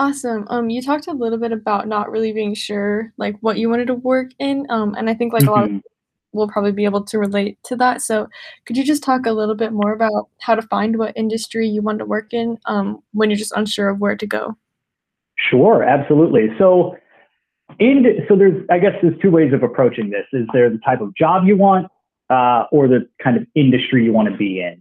Awesome. 0.00 0.44
Um, 0.48 0.70
you 0.70 0.82
talked 0.82 1.06
a 1.06 1.12
little 1.12 1.38
bit 1.38 1.52
about 1.52 1.86
not 1.86 2.10
really 2.10 2.32
being 2.32 2.54
sure 2.54 3.12
like 3.16 3.36
what 3.40 3.58
you 3.58 3.68
wanted 3.68 3.86
to 3.88 3.94
work 3.94 4.30
in. 4.38 4.66
Um, 4.70 4.94
and 4.96 5.08
I 5.08 5.14
think 5.14 5.32
like 5.32 5.46
a 5.46 5.50
lot 5.50 5.64
of 5.64 5.70
Mhm. 5.70 5.76
people 5.76 5.90
will 6.32 6.48
probably 6.48 6.72
be 6.72 6.84
able 6.84 7.04
to 7.04 7.18
relate 7.18 7.58
to 7.64 7.76
that. 7.76 8.00
So 8.00 8.28
could 8.64 8.76
you 8.76 8.84
just 8.84 9.02
talk 9.02 9.26
a 9.26 9.32
little 9.32 9.54
bit 9.54 9.72
more 9.72 9.92
about 9.92 10.28
how 10.40 10.54
to 10.54 10.62
find 10.62 10.96
what 10.96 11.16
industry 11.16 11.68
you 11.68 11.82
want 11.82 11.98
to 11.98 12.04
work 12.04 12.32
in 12.32 12.58
um, 12.66 13.02
when 13.12 13.30
you're 13.30 13.36
just 13.36 13.56
unsure 13.56 13.88
of 13.88 14.00
where 14.00 14.16
to 14.16 14.26
go? 14.26 14.56
Sure, 15.36 15.82
absolutely. 15.82 16.48
So, 16.58 16.96
in 17.78 18.04
so 18.28 18.36
there's 18.36 18.64
I 18.70 18.78
guess 18.78 18.92
there's 19.02 19.18
two 19.20 19.30
ways 19.30 19.52
of 19.52 19.62
approaching 19.62 20.10
this. 20.10 20.26
Is 20.32 20.46
there 20.52 20.70
the 20.70 20.78
type 20.84 21.00
of 21.00 21.14
job 21.14 21.44
you 21.46 21.56
want, 21.56 21.88
uh, 22.28 22.64
or 22.72 22.88
the 22.88 23.08
kind 23.22 23.36
of 23.36 23.46
industry 23.54 24.04
you 24.04 24.12
want 24.12 24.28
to 24.30 24.36
be 24.36 24.60
in? 24.60 24.80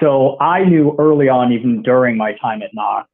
So 0.00 0.38
I 0.40 0.64
knew 0.64 0.94
early 0.98 1.28
on, 1.28 1.52
even 1.52 1.82
during 1.82 2.16
my 2.16 2.34
time 2.34 2.62
at 2.62 2.70
Knox, 2.74 3.08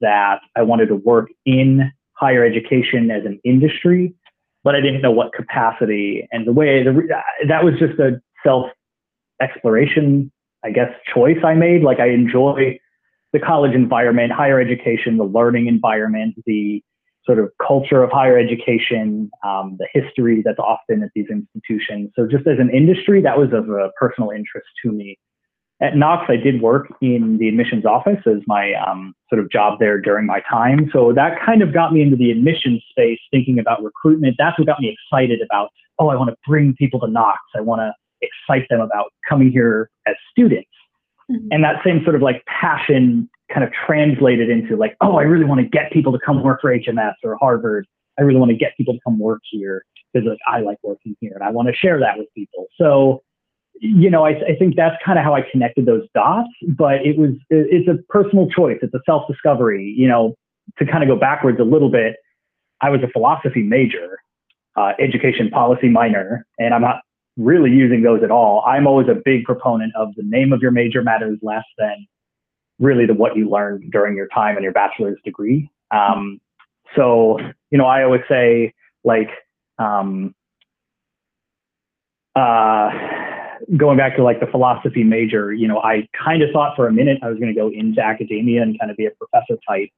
that 0.00 0.40
I 0.56 0.62
wanted 0.62 0.86
to 0.86 0.96
work 0.96 1.30
in 1.46 1.90
higher 2.12 2.44
education 2.44 3.10
as 3.10 3.24
an 3.24 3.40
industry, 3.44 4.14
but 4.64 4.74
I 4.74 4.80
didn't 4.80 5.00
know 5.00 5.10
what 5.10 5.32
capacity. 5.32 6.28
And 6.32 6.46
the 6.46 6.52
way 6.52 6.82
the, 6.82 7.08
that 7.48 7.64
was 7.64 7.74
just 7.78 7.98
a 7.98 8.20
self 8.44 8.66
exploration, 9.40 10.30
I 10.64 10.70
guess, 10.70 10.90
choice 11.14 11.38
I 11.44 11.54
made. 11.54 11.82
Like 11.82 12.00
I 12.00 12.08
enjoy 12.10 12.78
the 13.32 13.38
college 13.38 13.74
environment, 13.74 14.32
higher 14.32 14.60
education, 14.60 15.16
the 15.16 15.24
learning 15.24 15.66
environment, 15.66 16.34
the 16.46 16.82
sort 17.28 17.38
of 17.38 17.50
culture 17.64 18.02
of 18.02 18.10
higher 18.10 18.38
education, 18.38 19.30
um, 19.44 19.76
the 19.78 19.86
history 19.92 20.42
that's 20.42 20.58
often 20.58 21.02
at 21.02 21.10
these 21.14 21.26
institutions. 21.30 22.10
So 22.16 22.26
just 22.26 22.46
as 22.46 22.58
an 22.58 22.70
industry, 22.70 23.20
that 23.20 23.36
was 23.36 23.48
of 23.52 23.68
a 23.68 23.90
personal 24.00 24.30
interest 24.30 24.66
to 24.82 24.90
me. 24.90 25.18
At 25.80 25.94
Knox, 25.94 26.24
I 26.28 26.36
did 26.36 26.62
work 26.62 26.88
in 27.02 27.36
the 27.38 27.46
admissions 27.48 27.84
office 27.84 28.18
as 28.26 28.38
my 28.46 28.72
um, 28.74 29.14
sort 29.28 29.40
of 29.40 29.50
job 29.50 29.78
there 29.78 30.00
during 30.00 30.26
my 30.26 30.40
time. 30.50 30.88
So 30.92 31.12
that 31.12 31.38
kind 31.44 31.60
of 31.62 31.74
got 31.74 31.92
me 31.92 32.00
into 32.00 32.16
the 32.16 32.30
admissions 32.30 32.82
space, 32.90 33.20
thinking 33.30 33.58
about 33.58 33.84
recruitment. 33.84 34.36
That's 34.38 34.58
what 34.58 34.66
got 34.66 34.80
me 34.80 34.96
excited 34.96 35.40
about, 35.42 35.68
oh, 35.98 36.08
I 36.08 36.16
want 36.16 36.30
to 36.30 36.36
bring 36.48 36.74
people 36.74 36.98
to 37.00 37.06
Knox. 37.06 37.38
I 37.54 37.60
want 37.60 37.80
to 37.80 37.92
excite 38.22 38.66
them 38.70 38.80
about 38.80 39.12
coming 39.28 39.52
here 39.52 39.90
as 40.06 40.16
students. 40.32 40.70
Mhm. 41.30 41.48
And 41.52 41.62
that 41.62 41.84
same 41.84 42.02
sort 42.04 42.16
of 42.16 42.22
like 42.22 42.42
passion 42.46 43.28
kind 43.52 43.64
of 43.64 43.72
translated 43.86 44.50
into 44.50 44.76
like, 44.76 44.96
oh, 45.00 45.16
I 45.16 45.22
really 45.22 45.44
want 45.44 45.60
to 45.60 45.66
get 45.66 45.92
people 45.92 46.12
to 46.12 46.18
come 46.24 46.42
work 46.42 46.60
for 46.60 46.76
HMS 46.76 47.14
or 47.24 47.36
Harvard. 47.36 47.86
I 48.18 48.22
really 48.22 48.38
want 48.38 48.50
to 48.50 48.56
get 48.56 48.76
people 48.76 48.94
to 48.94 49.00
come 49.04 49.18
work 49.18 49.40
here 49.50 49.84
because 50.12 50.28
like 50.28 50.38
I 50.46 50.60
like 50.60 50.78
working 50.82 51.16
here 51.20 51.32
and 51.34 51.42
I 51.42 51.50
want 51.50 51.68
to 51.68 51.74
share 51.74 51.98
that 52.00 52.18
with 52.18 52.26
people. 52.34 52.66
So, 52.76 53.22
you 53.80 54.10
know, 54.10 54.24
I, 54.24 54.30
I 54.30 54.56
think 54.58 54.74
that's 54.76 54.96
kind 55.04 55.18
of 55.18 55.24
how 55.24 55.34
I 55.34 55.42
connected 55.50 55.86
those 55.86 56.06
dots. 56.14 56.48
But 56.66 57.06
it 57.06 57.16
was 57.16 57.30
it's 57.50 57.88
a 57.88 58.02
personal 58.08 58.48
choice. 58.48 58.78
It's 58.82 58.94
a 58.94 59.00
self 59.06 59.28
discovery. 59.28 59.94
You 59.96 60.08
know, 60.08 60.34
to 60.78 60.84
kind 60.84 61.02
of 61.02 61.08
go 61.08 61.16
backwards 61.16 61.58
a 61.60 61.64
little 61.64 61.90
bit, 61.90 62.16
I 62.80 62.90
was 62.90 63.00
a 63.02 63.08
philosophy 63.08 63.62
major, 63.62 64.18
uh, 64.76 64.92
education 64.98 65.48
policy 65.50 65.88
minor, 65.88 66.44
and 66.58 66.74
I'm 66.74 66.82
not 66.82 67.00
really 67.36 67.70
using 67.70 68.02
those 68.02 68.22
at 68.24 68.32
all. 68.32 68.64
I'm 68.66 68.86
always 68.86 69.06
a 69.08 69.20
big 69.24 69.44
proponent 69.44 69.92
of 69.96 70.08
the 70.16 70.24
name 70.24 70.52
of 70.52 70.60
your 70.60 70.72
major 70.72 71.02
matters 71.02 71.38
less 71.40 71.64
than 71.78 72.06
really 72.78 73.06
the 73.06 73.14
what 73.14 73.36
you 73.36 73.48
learned 73.48 73.90
during 73.90 74.16
your 74.16 74.28
time 74.28 74.56
in 74.56 74.62
your 74.62 74.72
bachelor's 74.72 75.18
degree. 75.24 75.70
Um, 75.90 76.40
so, 76.96 77.38
you 77.70 77.78
know, 77.78 77.86
I 77.86 78.04
always 78.04 78.22
say 78.28 78.72
like, 79.04 79.30
um, 79.78 80.34
uh, 82.34 82.90
going 83.76 83.98
back 83.98 84.16
to 84.16 84.22
like 84.22 84.40
the 84.40 84.46
philosophy 84.46 85.02
major, 85.02 85.52
you 85.52 85.66
know, 85.66 85.80
I 85.80 86.08
kind 86.24 86.42
of 86.42 86.50
thought 86.52 86.76
for 86.76 86.86
a 86.86 86.92
minute 86.92 87.18
I 87.22 87.28
was 87.28 87.38
going 87.38 87.52
to 87.52 87.58
go 87.58 87.70
into 87.70 88.00
academia 88.00 88.62
and 88.62 88.78
kind 88.78 88.90
of 88.90 88.96
be 88.96 89.06
a 89.06 89.10
professor 89.10 89.58
type, 89.68 89.88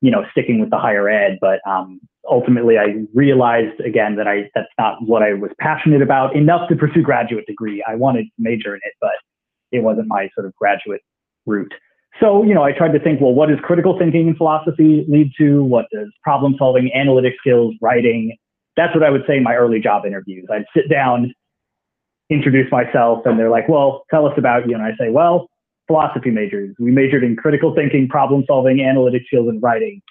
you 0.00 0.10
know, 0.10 0.24
sticking 0.32 0.58
with 0.58 0.70
the 0.70 0.78
higher 0.78 1.08
ed. 1.08 1.38
But 1.40 1.60
um, 1.68 2.00
ultimately, 2.28 2.78
I 2.78 3.04
realized 3.14 3.80
again 3.80 4.16
that 4.16 4.26
I 4.26 4.50
that's 4.54 4.68
not 4.78 5.02
what 5.02 5.22
I 5.22 5.34
was 5.34 5.50
passionate 5.60 6.02
about 6.02 6.34
enough 6.34 6.68
to 6.68 6.76
pursue 6.76 7.02
graduate 7.02 7.46
degree. 7.46 7.84
I 7.86 7.94
wanted 7.94 8.24
to 8.24 8.30
major 8.38 8.74
in 8.74 8.80
it, 8.84 8.94
but 9.00 9.12
it 9.70 9.82
wasn't 9.82 10.08
my 10.08 10.28
sort 10.34 10.46
of 10.46 10.54
graduate 10.56 11.02
route. 11.46 11.74
So, 12.20 12.42
you 12.44 12.54
know, 12.54 12.62
I 12.62 12.72
tried 12.72 12.92
to 12.92 13.00
think, 13.00 13.20
well, 13.20 13.32
what 13.32 13.48
does 13.48 13.58
critical 13.62 13.98
thinking 13.98 14.28
and 14.28 14.36
philosophy 14.36 15.04
lead 15.08 15.32
to? 15.38 15.64
What 15.64 15.86
does 15.92 16.08
problem 16.22 16.54
solving, 16.58 16.90
analytic 16.94 17.34
skills, 17.40 17.74
writing? 17.80 18.36
That's 18.76 18.94
what 18.94 19.04
I 19.04 19.10
would 19.10 19.22
say 19.26 19.38
in 19.38 19.42
my 19.42 19.54
early 19.54 19.80
job 19.80 20.04
interviews. 20.04 20.46
I'd 20.50 20.64
sit 20.76 20.90
down, 20.90 21.34
introduce 22.28 22.70
myself, 22.70 23.24
and 23.24 23.38
they're 23.38 23.50
like, 23.50 23.68
well, 23.68 24.04
tell 24.10 24.26
us 24.26 24.34
about 24.36 24.68
you. 24.68 24.74
And 24.74 24.82
I 24.82 24.90
say, 24.98 25.10
well, 25.10 25.48
philosophy 25.86 26.30
majors. 26.30 26.74
We 26.78 26.90
majored 26.90 27.24
in 27.24 27.36
critical 27.36 27.74
thinking, 27.74 28.08
problem 28.08 28.44
solving, 28.46 28.80
analytic 28.80 29.22
skills, 29.26 29.48
and 29.48 29.62
writing. 29.62 30.02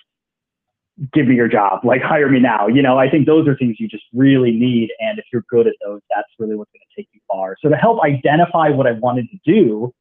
Give 1.13 1.27
me 1.27 1.35
your 1.35 1.47
job. 1.47 1.83
Like, 1.83 2.01
hire 2.01 2.29
me 2.29 2.39
now. 2.39 2.67
You 2.67 2.81
know, 2.81 2.97
I 2.99 3.09
think 3.09 3.25
those 3.25 3.47
are 3.47 3.55
things 3.55 3.77
you 3.79 3.87
just 3.87 4.03
really 4.13 4.51
need. 4.51 4.89
And 4.99 5.17
if 5.17 5.25
you're 5.31 5.45
good 5.49 5.67
at 5.67 5.73
those, 5.83 6.01
that's 6.13 6.27
really 6.37 6.55
what's 6.55 6.71
going 6.71 6.81
to 6.81 7.01
take 7.01 7.09
you 7.13 7.21
far. 7.31 7.55
So, 7.61 7.69
to 7.69 7.75
help 7.75 8.03
identify 8.03 8.69
what 8.69 8.85
I 8.85 8.91
wanted 8.91 9.27
to 9.31 9.37
do, 9.45 9.93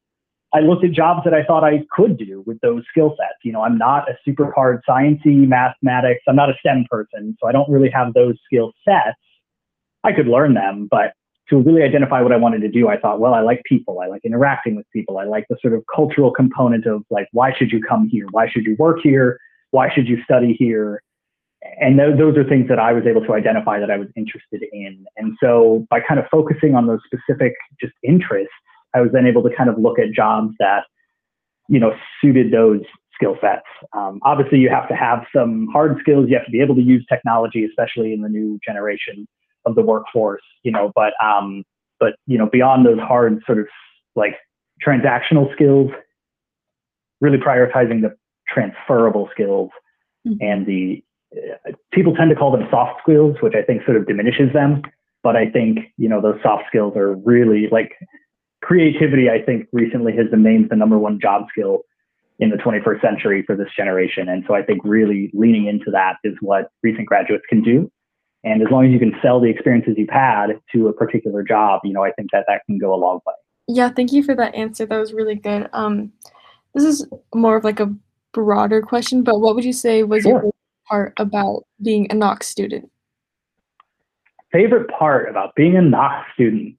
I 0.53 0.59
looked 0.59 0.83
at 0.83 0.91
jobs 0.91 1.21
that 1.23 1.33
I 1.33 1.43
thought 1.45 1.63
I 1.63 1.85
could 1.91 2.17
do 2.17 2.43
with 2.45 2.59
those 2.59 2.83
skill 2.89 3.15
sets. 3.17 3.39
You 3.43 3.53
know, 3.53 3.61
I'm 3.61 3.77
not 3.77 4.09
a 4.09 4.17
super 4.25 4.51
hard 4.51 4.81
sciencey 4.87 5.47
mathematics. 5.47 6.21
I'm 6.27 6.35
not 6.35 6.49
a 6.49 6.53
STEM 6.59 6.85
person, 6.89 7.37
so 7.39 7.47
I 7.47 7.51
don't 7.51 7.69
really 7.69 7.89
have 7.89 8.13
those 8.13 8.35
skill 8.45 8.73
sets. 8.85 9.17
I 10.03 10.11
could 10.11 10.27
learn 10.27 10.53
them, 10.55 10.87
but 10.89 11.13
to 11.49 11.57
really 11.57 11.83
identify 11.83 12.21
what 12.21 12.31
I 12.31 12.37
wanted 12.37 12.61
to 12.61 12.69
do, 12.69 12.89
I 12.89 12.97
thought, 12.97 13.19
well, 13.19 13.33
I 13.33 13.41
like 13.41 13.61
people. 13.65 13.99
I 13.99 14.07
like 14.07 14.25
interacting 14.25 14.75
with 14.75 14.85
people. 14.91 15.17
I 15.17 15.25
like 15.25 15.45
the 15.49 15.57
sort 15.61 15.73
of 15.73 15.83
cultural 15.93 16.31
component 16.31 16.85
of 16.85 17.03
like, 17.09 17.27
why 17.33 17.53
should 17.57 17.71
you 17.71 17.81
come 17.81 18.07
here? 18.09 18.25
Why 18.31 18.49
should 18.49 18.65
you 18.65 18.75
work 18.77 18.99
here? 19.03 19.37
Why 19.71 19.93
should 19.93 20.07
you 20.07 20.21
study 20.23 20.55
here? 20.57 21.01
And 21.79 21.97
th- 21.97 22.17
those 22.17 22.37
are 22.37 22.43
things 22.43 22.67
that 22.69 22.79
I 22.79 22.93
was 22.93 23.05
able 23.05 23.23
to 23.25 23.33
identify 23.33 23.79
that 23.79 23.91
I 23.91 23.97
was 23.97 24.07
interested 24.15 24.63
in. 24.71 25.05
And 25.17 25.37
so 25.41 25.85
by 25.89 25.99
kind 25.99 26.19
of 26.19 26.25
focusing 26.31 26.73
on 26.73 26.87
those 26.87 26.99
specific 27.05 27.53
just 27.79 27.93
interests, 28.03 28.53
I 28.93 29.01
was 29.01 29.11
then 29.13 29.25
able 29.25 29.43
to 29.43 29.55
kind 29.55 29.69
of 29.69 29.77
look 29.77 29.99
at 29.99 30.11
jobs 30.11 30.53
that, 30.59 30.85
you 31.67 31.79
know, 31.79 31.91
suited 32.21 32.51
those 32.51 32.81
skill 33.15 33.35
sets. 33.39 33.65
Um, 33.93 34.19
obviously, 34.23 34.59
you 34.59 34.69
have 34.69 34.87
to 34.89 34.95
have 34.95 35.25
some 35.35 35.67
hard 35.71 35.97
skills. 35.99 36.25
You 36.27 36.35
have 36.35 36.45
to 36.45 36.51
be 36.51 36.61
able 36.61 36.75
to 36.75 36.81
use 36.81 37.05
technology, 37.07 37.65
especially 37.65 38.13
in 38.13 38.21
the 38.21 38.29
new 38.29 38.59
generation 38.65 39.27
of 39.65 39.75
the 39.75 39.81
workforce. 39.81 40.41
You 40.63 40.71
know, 40.71 40.91
but 40.95 41.13
um, 41.23 41.63
but 41.99 42.15
you 42.27 42.37
know, 42.37 42.49
beyond 42.51 42.85
those 42.85 42.99
hard 42.99 43.41
sort 43.45 43.59
of 43.59 43.67
like 44.15 44.35
transactional 44.85 45.53
skills, 45.53 45.91
really 47.21 47.37
prioritizing 47.37 48.01
the 48.01 48.15
transferable 48.47 49.29
skills 49.31 49.69
mm-hmm. 50.27 50.37
and 50.41 50.65
the 50.65 51.03
uh, 51.35 51.71
people 51.93 52.13
tend 52.13 52.29
to 52.29 52.35
call 52.35 52.51
them 52.51 52.67
soft 52.69 52.99
skills, 53.03 53.37
which 53.41 53.53
I 53.55 53.61
think 53.61 53.85
sort 53.85 53.95
of 53.95 54.07
diminishes 54.07 54.51
them. 54.53 54.81
But 55.23 55.35
I 55.35 55.49
think 55.49 55.79
you 55.97 56.09
know 56.09 56.19
those 56.21 56.39
soft 56.41 56.63
skills 56.67 56.97
are 56.97 57.15
really 57.15 57.67
like 57.71 57.93
creativity, 58.71 59.29
I 59.29 59.41
think, 59.43 59.67
recently 59.73 60.15
has 60.15 60.29
been 60.29 60.43
named 60.43 60.69
the 60.69 60.77
number 60.77 60.97
one 60.97 61.19
job 61.21 61.47
skill 61.51 61.81
in 62.39 62.51
the 62.51 62.55
21st 62.55 63.01
century 63.01 63.43
for 63.45 63.53
this 63.53 63.67
generation. 63.75 64.29
And 64.29 64.45
so 64.47 64.55
I 64.55 64.63
think 64.63 64.79
really 64.85 65.29
leaning 65.33 65.67
into 65.67 65.91
that 65.91 66.15
is 66.23 66.35
what 66.39 66.71
recent 66.81 67.05
graduates 67.05 67.43
can 67.49 67.61
do. 67.61 67.91
And 68.45 68.61
as 68.61 68.69
long 68.71 68.85
as 68.85 68.93
you 68.93 68.99
can 68.99 69.13
sell 69.21 69.41
the 69.41 69.49
experiences 69.49 69.95
you've 69.97 70.09
had 70.09 70.53
to 70.73 70.87
a 70.87 70.93
particular 70.93 71.43
job, 71.43 71.81
you 71.83 71.91
know, 71.91 72.05
I 72.05 72.13
think 72.13 72.29
that 72.31 72.45
that 72.47 72.61
can 72.65 72.77
go 72.77 72.93
a 72.93 72.95
long 72.95 73.19
way. 73.27 73.33
Yeah, 73.67 73.89
thank 73.89 74.13
you 74.13 74.23
for 74.23 74.35
that 74.35 74.55
answer. 74.55 74.85
That 74.85 74.97
was 74.97 75.11
really 75.11 75.35
good. 75.35 75.69
Um, 75.73 76.13
this 76.73 76.85
is 76.85 77.05
more 77.35 77.57
of 77.57 77.65
like 77.65 77.81
a 77.81 77.93
broader 78.31 78.81
question, 78.81 79.21
but 79.21 79.41
what 79.41 79.53
would 79.53 79.65
you 79.65 79.73
say 79.73 80.03
was 80.03 80.23
sure. 80.23 80.43
your 80.43 80.51
part 80.87 81.13
about 81.17 81.65
being 81.81 82.07
a 82.09 82.15
Knox 82.15 82.47
student? 82.47 82.89
Favorite 84.53 84.89
part 84.89 85.29
about 85.29 85.55
being 85.55 85.75
a 85.75 85.81
Knox 85.81 86.25
student? 86.33 86.77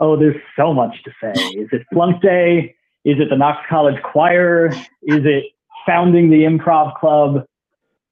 Oh, 0.00 0.16
there's 0.16 0.36
so 0.56 0.72
much 0.72 1.02
to 1.04 1.10
say. 1.22 1.40
Is 1.58 1.68
it 1.72 1.82
flunk 1.92 2.22
day? 2.22 2.74
Is 3.04 3.16
it 3.18 3.28
the 3.30 3.36
Knox 3.36 3.58
College 3.68 4.00
Choir? 4.02 4.68
Is 5.02 5.24
it 5.24 5.44
founding 5.86 6.30
the 6.30 6.44
improv 6.44 6.98
club? 6.98 7.44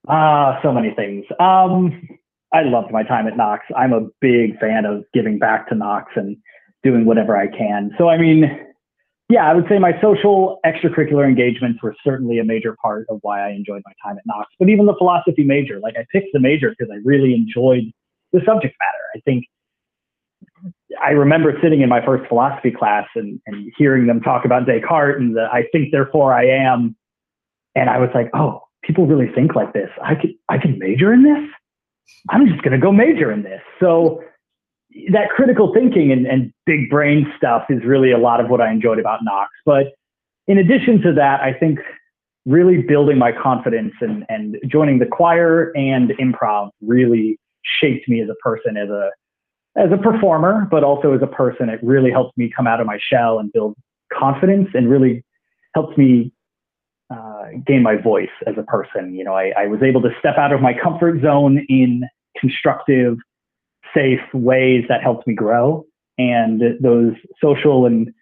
Ah, 0.08 0.58
so 0.62 0.72
many 0.72 0.92
things. 0.94 1.24
Um, 1.38 2.08
I 2.52 2.62
loved 2.62 2.92
my 2.92 3.02
time 3.02 3.26
at 3.26 3.36
Knox. 3.36 3.64
I'm 3.76 3.92
a 3.92 4.08
big 4.20 4.58
fan 4.58 4.84
of 4.84 5.04
giving 5.14 5.38
back 5.38 5.68
to 5.68 5.74
Knox 5.74 6.12
and 6.16 6.36
doing 6.82 7.06
whatever 7.06 7.36
I 7.36 7.46
can. 7.46 7.92
So, 7.96 8.08
I 8.08 8.18
mean, 8.18 8.44
yeah, 9.28 9.48
I 9.48 9.54
would 9.54 9.64
say 9.68 9.78
my 9.78 9.98
social 10.02 10.60
extracurricular 10.66 11.26
engagements 11.26 11.82
were 11.82 11.96
certainly 12.04 12.38
a 12.38 12.44
major 12.44 12.76
part 12.82 13.06
of 13.08 13.18
why 13.22 13.46
I 13.46 13.50
enjoyed 13.50 13.82
my 13.86 13.92
time 14.04 14.18
at 14.18 14.24
Knox. 14.26 14.50
But 14.58 14.68
even 14.68 14.84
the 14.84 14.94
philosophy 14.98 15.44
major, 15.44 15.80
like 15.80 15.94
I 15.96 16.04
picked 16.12 16.28
the 16.34 16.40
major 16.40 16.70
because 16.70 16.92
I 16.92 16.98
really 17.04 17.32
enjoyed 17.32 17.84
the 18.32 18.40
subject 18.44 18.76
matter. 18.78 19.04
I 19.16 19.20
think 19.20 19.46
I 21.02 21.10
remember 21.10 21.58
sitting 21.62 21.80
in 21.80 21.88
my 21.88 22.04
first 22.04 22.28
philosophy 22.28 22.70
class 22.70 23.06
and, 23.14 23.40
and 23.46 23.72
hearing 23.76 24.06
them 24.06 24.20
talk 24.20 24.44
about 24.44 24.66
Descartes 24.66 25.18
and 25.18 25.36
the 25.36 25.48
I 25.52 25.64
think 25.72 25.90
therefore 25.90 26.32
I 26.32 26.46
am. 26.46 26.96
And 27.74 27.88
I 27.88 27.98
was 27.98 28.10
like, 28.14 28.30
oh, 28.34 28.62
people 28.82 29.06
really 29.06 29.32
think 29.34 29.54
like 29.54 29.72
this. 29.72 29.88
I 30.04 30.14
could 30.14 30.30
I 30.48 30.58
can 30.58 30.78
major 30.78 31.12
in 31.12 31.22
this. 31.22 31.48
I'm 32.30 32.46
just 32.46 32.62
gonna 32.62 32.78
go 32.78 32.92
major 32.92 33.32
in 33.32 33.42
this. 33.42 33.60
So 33.80 34.22
that 35.10 35.30
critical 35.30 35.72
thinking 35.72 36.12
and, 36.12 36.26
and 36.26 36.52
big 36.66 36.90
brain 36.90 37.32
stuff 37.36 37.64
is 37.70 37.82
really 37.84 38.12
a 38.12 38.18
lot 38.18 38.40
of 38.40 38.50
what 38.50 38.60
I 38.60 38.70
enjoyed 38.70 38.98
about 38.98 39.20
Knox. 39.22 39.50
But 39.64 39.86
in 40.46 40.58
addition 40.58 41.00
to 41.02 41.12
that, 41.14 41.40
I 41.40 41.52
think 41.52 41.78
really 42.44 42.82
building 42.82 43.18
my 43.18 43.32
confidence 43.32 43.94
and, 44.00 44.24
and 44.28 44.56
joining 44.66 44.98
the 44.98 45.06
choir 45.06 45.72
and 45.76 46.10
improv 46.20 46.70
really 46.80 47.38
shaped 47.80 48.08
me 48.08 48.20
as 48.20 48.28
a 48.28 48.34
person, 48.42 48.76
as 48.76 48.90
a 48.90 49.10
as 49.76 49.90
a 49.92 49.96
performer, 49.96 50.68
but 50.70 50.84
also 50.84 51.14
as 51.14 51.22
a 51.22 51.26
person, 51.26 51.68
it 51.68 51.80
really 51.82 52.10
helps 52.10 52.36
me 52.36 52.50
come 52.54 52.66
out 52.66 52.80
of 52.80 52.86
my 52.86 52.98
shell 53.00 53.38
and 53.38 53.52
build 53.52 53.74
confidence 54.12 54.68
and 54.74 54.90
really 54.90 55.24
helps 55.74 55.96
me 55.96 56.32
uh, 57.10 57.44
gain 57.66 57.82
my 57.82 57.96
voice 57.96 58.30
as 58.46 58.54
a 58.58 58.62
person. 58.62 59.14
You 59.14 59.24
know, 59.24 59.34
I, 59.34 59.52
I, 59.56 59.66
was 59.66 59.82
able 59.82 60.00
to 60.02 60.10
step 60.18 60.36
out 60.38 60.52
of 60.52 60.60
my 60.60 60.72
comfort 60.72 61.20
zone 61.22 61.64
in 61.68 62.02
constructive, 62.38 63.16
safe 63.94 64.20
ways 64.32 64.84
that 64.88 65.02
helped 65.02 65.26
me 65.26 65.34
grow. 65.34 65.84
And 66.18 66.62
those 66.80 67.14
social 67.42 67.86
and 67.86 68.12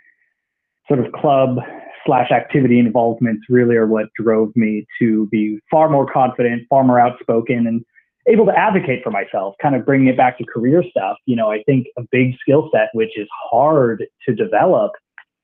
sort 0.88 1.04
of 1.04 1.12
club 1.12 1.58
slash 2.06 2.30
activity 2.30 2.78
involvements 2.78 3.44
really 3.48 3.76
are 3.76 3.86
what 3.86 4.06
drove 4.16 4.50
me 4.56 4.86
to 4.98 5.26
be 5.30 5.58
far 5.70 5.88
more 5.88 6.10
confident, 6.10 6.66
far 6.68 6.82
more 6.82 6.98
outspoken, 6.98 7.66
and 7.66 7.84
able 8.28 8.46
to 8.46 8.56
advocate 8.56 9.02
for 9.02 9.10
myself, 9.10 9.54
kind 9.60 9.74
of 9.74 9.84
bringing 9.84 10.08
it 10.08 10.16
back 10.16 10.38
to 10.38 10.44
career 10.44 10.82
stuff. 10.90 11.16
You 11.26 11.36
know, 11.36 11.50
I 11.50 11.62
think 11.64 11.86
a 11.98 12.02
big 12.10 12.34
skill 12.40 12.70
set, 12.72 12.88
which 12.92 13.18
is 13.18 13.28
hard 13.50 14.04
to 14.26 14.34
develop, 14.34 14.92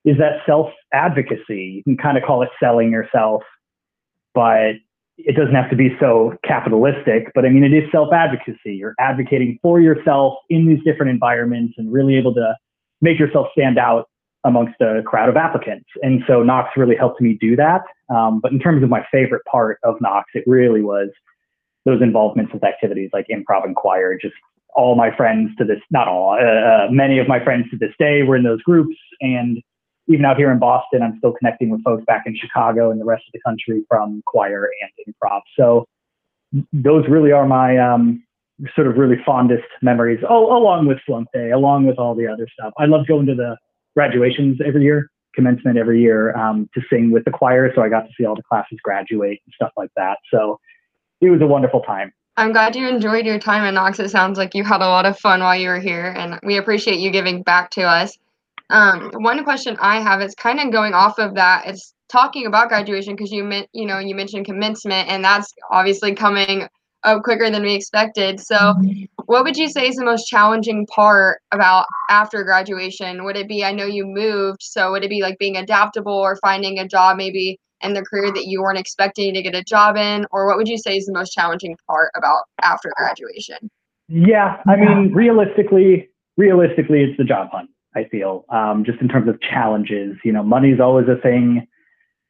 is 0.04 0.18
that 0.18 0.40
self 0.47 0.71
advocacy. 0.92 1.75
You 1.76 1.83
can 1.85 1.97
kind 1.97 2.16
of 2.16 2.25
call 2.25 2.42
it 2.42 2.50
selling 2.61 2.90
yourself, 2.90 3.42
but 4.35 4.75
it 5.18 5.35
doesn't 5.35 5.54
have 5.54 5.71
to 5.71 5.76
be 5.76 5.97
so 5.99 6.35
capitalistic. 6.45 7.33
But 7.35 7.47
I 7.47 7.49
mean, 7.49 7.64
it 7.64 7.73
is 7.73 7.90
self 7.90 8.12
advocacy. 8.12 8.76
You're 8.76 8.95
advocating 9.00 9.59
for 9.62 9.80
yourself 9.80 10.35
in 10.50 10.66
these 10.66 10.83
different 10.85 11.11
environments 11.11 11.75
and 11.78 11.92
really 11.92 12.16
able 12.16 12.35
to 12.35 12.54
make 13.00 13.18
yourself 13.18 13.49
stand 13.52 13.78
out 13.78 14.09
amongst 14.45 14.80
a 14.80 15.02
crowd 15.04 15.28
of 15.28 15.37
applicants. 15.37 15.87
And 16.02 16.23
so 16.26 16.42
Knox 16.42 16.71
really 16.76 16.95
helped 16.95 17.21
me 17.21 17.37
do 17.40 17.56
that. 17.56 17.83
Um, 18.14 18.38
but 18.40 18.52
in 18.52 18.61
terms 18.61 18.85
of 18.85 18.88
my 18.88 19.04
favorite 19.11 19.42
part 19.50 19.78
of 19.83 19.97
Knox, 20.00 20.30
it 20.35 20.45
really 20.47 20.83
was 20.83 21.09
those 21.87 22.02
involvements 22.02 22.52
with 22.52 22.62
activities 22.62 23.09
like 23.14 23.26
improv 23.28 23.64
and 23.64 23.75
choir. 23.75 24.19
Just 24.21 24.35
all 24.75 24.95
my 24.95 25.16
friends 25.16 25.50
to 25.57 25.64
this, 25.64 25.81
not 25.90 26.07
all, 26.07 26.33
uh, 26.33 26.45
uh, 26.45 26.88
many 26.90 27.19
of 27.19 27.26
my 27.26 27.43
friends 27.43 27.64
to 27.71 27.78
this 27.78 27.95
day 27.99 28.23
were 28.23 28.37
in 28.37 28.43
those 28.43 28.61
groups, 28.61 28.97
and 29.23 29.62
even 30.09 30.25
out 30.25 30.37
here 30.37 30.52
in 30.52 30.59
Boston, 30.59 31.02
I'm 31.02 31.16
still 31.19 31.33
connecting 31.33 31.71
with 31.71 31.83
folks 31.83 32.05
back 32.07 32.25
in 32.26 32.37
Chicago 32.37 32.90
and 32.90 33.00
the 33.00 33.05
rest 33.05 33.25
of 33.26 33.33
the 33.33 33.40
country 33.45 33.85
from 33.88 34.23
choir 34.26 34.69
and 34.83 35.14
improv. 35.14 35.40
So 35.59 35.87
those 36.73 37.05
really 37.09 37.33
are 37.33 37.47
my 37.47 37.76
um, 37.78 38.23
sort 38.75 38.87
of 38.87 38.97
really 38.97 39.16
fondest 39.25 39.66
memories. 39.83 40.21
Oh, 40.28 40.57
along 40.57 40.87
with 40.87 40.99
Flunk 41.07 41.28
Day, 41.33 41.50
along 41.50 41.87
with 41.87 41.99
all 41.99 42.14
the 42.14 42.26
other 42.26 42.47
stuff. 42.59 42.73
I 42.78 42.87
love 42.87 43.07
going 43.07 43.26
to 43.26 43.35
the 43.35 43.57
graduations 43.95 44.59
every 44.64 44.85
year, 44.85 45.11
commencement 45.35 45.76
every 45.76 46.00
year 46.00 46.37
um, 46.37 46.69
to 46.75 46.81
sing 46.88 47.11
with 47.11 47.25
the 47.25 47.33
choir. 47.33 47.73
So 47.75 47.83
I 47.83 47.88
got 47.88 48.02
to 48.02 48.11
see 48.16 48.25
all 48.25 48.37
the 48.37 48.43
classes 48.43 48.78
graduate 48.83 49.40
and 49.45 49.52
stuff 49.55 49.73
like 49.76 49.90
that. 49.97 50.19
So 50.33 50.61
it 51.21 51.31
was 51.31 51.41
a 51.41 51.47
wonderful 51.47 51.81
time. 51.81 52.13
I'm 52.39 52.53
glad 52.53 52.77
you 52.77 52.87
enjoyed 52.87 53.25
your 53.25 53.39
time 53.39 53.65
at 53.65 53.73
Knox. 53.73 53.99
It 53.99 54.11
sounds 54.11 54.37
like 54.37 54.55
you 54.55 54.63
had 54.63 54.83
a 54.83 54.89
lot 54.89 55.07
of 55.07 55.19
fun 55.19 55.41
while 55.41 55.57
you 55.57 55.69
were 55.69 55.81
here, 55.81 56.15
and 56.17 56.39
we 56.43 56.59
appreciate 56.59 56.99
you 56.99 57.11
giving 57.11 57.43
back 57.43 57.71
to 57.73 57.83
us. 57.83 58.19
Um, 58.69 59.11
one 59.15 59.43
question 59.45 59.77
I 59.81 60.01
have 60.01 60.21
is 60.21 60.35
kind 60.35 60.61
of 60.61 60.71
going 60.71 60.93
off 60.93 61.19
of 61.19 61.35
that. 61.35 61.67
It's 61.67 61.95
talking 62.09 62.47
about 62.47 62.69
graduation 62.69 63.17
because 63.17 63.33
you 63.33 63.43
meant 63.43 63.69
you 63.73 63.87
know 63.87 63.99
you 63.99 64.15
mentioned 64.15 64.45
commencement, 64.45 65.09
and 65.09 65.25
that's 65.25 65.55
obviously 65.71 66.15
coming 66.15 66.69
up 67.05 67.23
quicker 67.23 67.49
than 67.51 67.63
we 67.63 67.75
expected. 67.75 68.39
So, 68.39 68.75
what 69.25 69.45
would 69.45 69.57
you 69.57 69.69
say 69.71 69.89
is 69.89 69.97
the 69.97 70.05
most 70.05 70.27
challenging 70.27 70.87
part 70.89 71.41
about 71.53 71.87
after 72.11 72.45
graduation? 72.45 73.25
Would 73.25 73.37
it 73.37 73.49
be 73.49 73.65
I 73.65 73.73
know 73.73 73.87
you 73.87 74.05
moved, 74.05 74.63
so 74.63 74.93
would 74.93 75.05
it 75.05 75.11
be 75.11 75.23
like 75.23 75.39
being 75.39 75.57
adaptable 75.57 76.13
or 76.13 76.37
finding 76.37 76.81
a 76.81 76.89
job 76.89 77.17
maybe 77.17 77.59
in 77.83 77.95
the 77.95 78.02
career 78.02 78.33
that 78.33 78.47
you 78.47 78.62
weren't 78.62 78.78
expecting 78.78 79.35
to 79.35 79.42
get 79.42 79.54
a 79.54 79.62
job 79.62 79.97
in, 79.97 80.26
or 80.30 80.47
what 80.47 80.56
would 80.56 80.68
you 80.68 80.78
say 80.78 80.97
is 80.97 81.06
the 81.06 81.12
most 81.12 81.33
challenging 81.33 81.76
part 81.88 82.11
about 82.16 82.45
after 82.62 82.90
graduation? 82.97 83.71
Yeah, 84.09 84.62
I 84.66 84.76
mean, 84.76 85.12
realistically, 85.12 86.09
realistically, 86.37 87.02
it's 87.02 87.18
the 87.18 87.25
job 87.25 87.49
hunt. 87.52 87.71
I 87.95 88.04
feel 88.04 88.45
um, 88.50 88.85
just 88.85 89.00
in 89.00 89.09
terms 89.09 89.28
of 89.28 89.40
challenges. 89.40 90.16
You 90.25 90.33
know, 90.33 90.42
money 90.42 90.71
is 90.71 90.80
always 90.80 91.06
a 91.09 91.21
thing. 91.21 91.66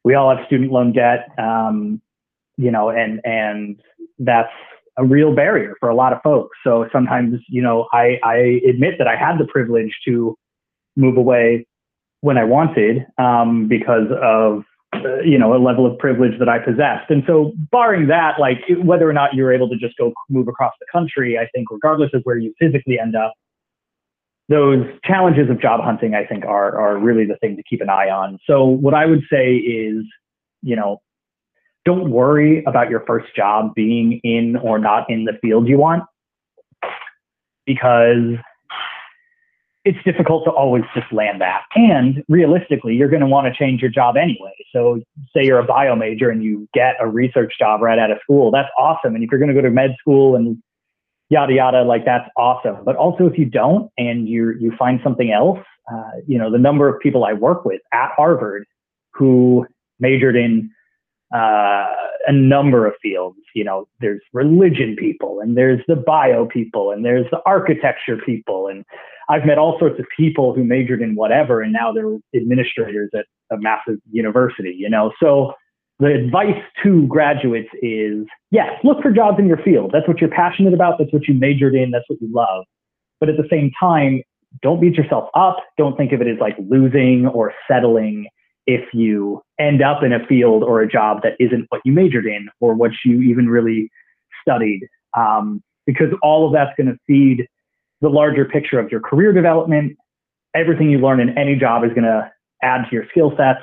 We 0.03 0.15
all 0.15 0.35
have 0.35 0.45
student 0.47 0.71
loan 0.71 0.93
debt. 0.93 1.29
Um, 1.37 2.01
you 2.57 2.71
know, 2.71 2.89
and 2.89 3.21
and 3.23 3.79
that's 4.19 4.51
a 4.97 5.05
real 5.05 5.33
barrier 5.33 5.75
for 5.79 5.89
a 5.89 5.95
lot 5.95 6.11
of 6.11 6.19
folks. 6.23 6.57
So 6.63 6.87
sometimes, 6.91 7.39
you 7.47 7.61
know, 7.61 7.87
I, 7.93 8.19
I 8.23 8.59
admit 8.67 8.95
that 8.97 9.07
I 9.07 9.15
had 9.15 9.37
the 9.37 9.45
privilege 9.45 9.95
to 10.05 10.35
move 10.95 11.17
away 11.17 11.67
when 12.21 12.37
I 12.37 12.43
wanted 12.43 13.05
um, 13.19 13.67
because 13.67 14.07
of 14.21 14.63
uh, 14.93 15.19
you 15.19 15.37
know 15.37 15.53
a 15.55 15.61
level 15.61 15.85
of 15.85 15.97
privilege 15.97 16.37
that 16.39 16.49
I 16.49 16.59
possessed. 16.59 17.09
And 17.09 17.23
so, 17.27 17.53
barring 17.71 18.07
that, 18.07 18.39
like 18.39 18.59
whether 18.83 19.09
or 19.09 19.13
not 19.13 19.33
you're 19.33 19.53
able 19.53 19.69
to 19.69 19.77
just 19.77 19.97
go 19.97 20.13
move 20.29 20.47
across 20.47 20.73
the 20.79 20.85
country, 20.91 21.37
I 21.37 21.47
think 21.53 21.69
regardless 21.71 22.11
of 22.13 22.21
where 22.23 22.37
you 22.37 22.53
physically 22.59 22.99
end 22.99 23.15
up, 23.15 23.33
those 24.49 24.85
challenges 25.03 25.49
of 25.49 25.61
job 25.61 25.81
hunting, 25.83 26.15
I 26.15 26.25
think, 26.25 26.45
are 26.45 26.79
are 26.79 26.97
really 26.97 27.25
the 27.25 27.35
thing 27.37 27.55
to 27.57 27.63
keep 27.69 27.81
an 27.81 27.89
eye 27.89 28.09
on. 28.09 28.39
So, 28.47 28.65
what 28.65 28.93
I 28.93 29.05
would 29.05 29.23
say 29.31 29.55
is, 29.55 30.05
you 30.61 30.75
know, 30.75 31.01
don't 31.85 32.11
worry 32.11 32.63
about 32.65 32.89
your 32.89 33.03
first 33.05 33.35
job 33.35 33.73
being 33.75 34.19
in 34.23 34.55
or 34.57 34.79
not 34.79 35.09
in 35.09 35.25
the 35.25 35.33
field 35.41 35.67
you 35.67 35.77
want 35.77 36.03
because 37.65 38.37
it's 39.87 40.03
difficult 40.03 40.43
to 40.43 40.51
always 40.51 40.83
just 40.93 41.11
land 41.13 41.39
that. 41.39 41.63
And 41.75 42.21
realistically, 42.27 42.93
you're 42.93 43.07
going 43.09 43.21
to 43.21 43.27
want 43.27 43.47
to 43.47 43.57
change 43.57 43.81
your 43.81 43.89
job 43.89 44.17
anyway. 44.17 44.53
So, 44.73 45.01
say 45.33 45.45
you're 45.45 45.59
a 45.59 45.63
bio 45.63 45.95
major 45.95 46.29
and 46.29 46.43
you 46.43 46.67
get 46.73 46.95
a 46.99 47.07
research 47.07 47.53
job 47.57 47.81
right 47.81 47.97
out 47.97 48.11
of 48.11 48.17
school, 48.21 48.51
that's 48.51 48.69
awesome. 48.77 49.15
And 49.15 49.23
if 49.23 49.31
you're 49.31 49.39
going 49.39 49.47
to 49.47 49.55
go 49.55 49.61
to 49.61 49.71
med 49.71 49.95
school 49.97 50.35
and 50.35 50.61
yada 51.29 51.53
yada, 51.53 51.83
like 51.83 52.03
that's 52.03 52.29
awesome. 52.35 52.83
But 52.83 52.97
also, 52.97 53.25
if 53.27 53.37
you 53.37 53.45
don't 53.45 53.89
and 53.97 54.27
you 54.27 54.55
you 54.59 54.73
find 54.77 54.99
something 55.03 55.31
else, 55.31 55.59
uh, 55.91 56.11
you 56.27 56.37
know, 56.37 56.51
the 56.51 56.59
number 56.59 56.89
of 56.89 56.99
people 56.99 57.23
I 57.23 57.31
work 57.31 57.63
with 57.63 57.81
at 57.93 58.09
Harvard 58.17 58.65
who 59.13 59.65
majored 59.99 60.35
in 60.35 60.69
uh, 61.33 61.87
a 62.27 62.33
number 62.33 62.85
of 62.85 62.93
fields. 63.01 63.37
You 63.55 63.63
know, 63.63 63.87
there's 64.01 64.21
religion 64.33 64.95
people, 64.97 65.39
and 65.39 65.57
there's 65.57 65.81
the 65.87 65.95
bio 65.95 66.45
people, 66.45 66.91
and 66.91 67.05
there's 67.05 67.25
the 67.31 67.39
architecture 67.45 68.17
people, 68.17 68.67
and 68.67 68.85
I've 69.29 69.45
met 69.45 69.57
all 69.57 69.77
sorts 69.79 69.99
of 69.99 70.05
people 70.15 70.53
who 70.53 70.63
majored 70.63 71.01
in 71.01 71.15
whatever, 71.15 71.61
and 71.61 71.73
now 71.73 71.91
they're 71.91 72.17
administrators 72.35 73.09
at 73.13 73.25
a 73.51 73.57
massive 73.59 73.97
university. 74.11 74.75
You 74.77 74.89
know, 74.89 75.11
so 75.21 75.53
the 75.99 76.07
advice 76.07 76.61
to 76.83 77.07
graduates 77.07 77.69
is 77.81 78.25
yes, 78.51 78.71
look 78.83 79.01
for 79.01 79.11
jobs 79.11 79.39
in 79.39 79.47
your 79.47 79.57
field. 79.57 79.91
That's 79.93 80.07
what 80.07 80.21
you're 80.21 80.29
passionate 80.29 80.73
about. 80.73 80.97
That's 80.99 81.11
what 81.11 81.27
you 81.27 81.33
majored 81.33 81.75
in. 81.75 81.91
That's 81.91 82.05
what 82.07 82.21
you 82.21 82.29
love. 82.33 82.65
But 83.19 83.29
at 83.29 83.37
the 83.37 83.47
same 83.49 83.71
time, 83.79 84.21
don't 84.61 84.79
beat 84.79 84.95
yourself 84.95 85.29
up. 85.35 85.57
Don't 85.77 85.97
think 85.97 86.13
of 86.13 86.21
it 86.21 86.27
as 86.27 86.39
like 86.39 86.55
losing 86.69 87.27
or 87.27 87.53
settling 87.69 88.27
if 88.65 88.93
you 88.93 89.41
end 89.59 89.81
up 89.81 90.03
in 90.03 90.13
a 90.13 90.25
field 90.27 90.63
or 90.63 90.81
a 90.81 90.87
job 90.87 91.21
that 91.23 91.33
isn't 91.39 91.65
what 91.69 91.81
you 91.85 91.93
majored 91.93 92.25
in 92.25 92.49
or 92.59 92.75
what 92.75 92.91
you 93.05 93.21
even 93.21 93.47
really 93.47 93.89
studied, 94.41 94.81
um, 95.17 95.63
because 95.85 96.13
all 96.21 96.45
of 96.45 96.53
that's 96.53 96.71
going 96.77 96.87
to 96.87 96.97
feed 97.07 97.47
the 98.01 98.09
larger 98.09 98.45
picture 98.45 98.79
of 98.79 98.91
your 98.91 99.01
career 99.01 99.33
development. 99.33 99.97
Everything 100.55 100.89
you 100.89 100.99
learn 100.99 101.19
in 101.19 101.37
any 101.37 101.55
job 101.55 101.83
is 101.83 101.89
going 101.89 102.03
to 102.03 102.31
add 102.63 102.83
to 102.89 102.91
your 102.91 103.05
skill 103.09 103.31
sets. 103.37 103.61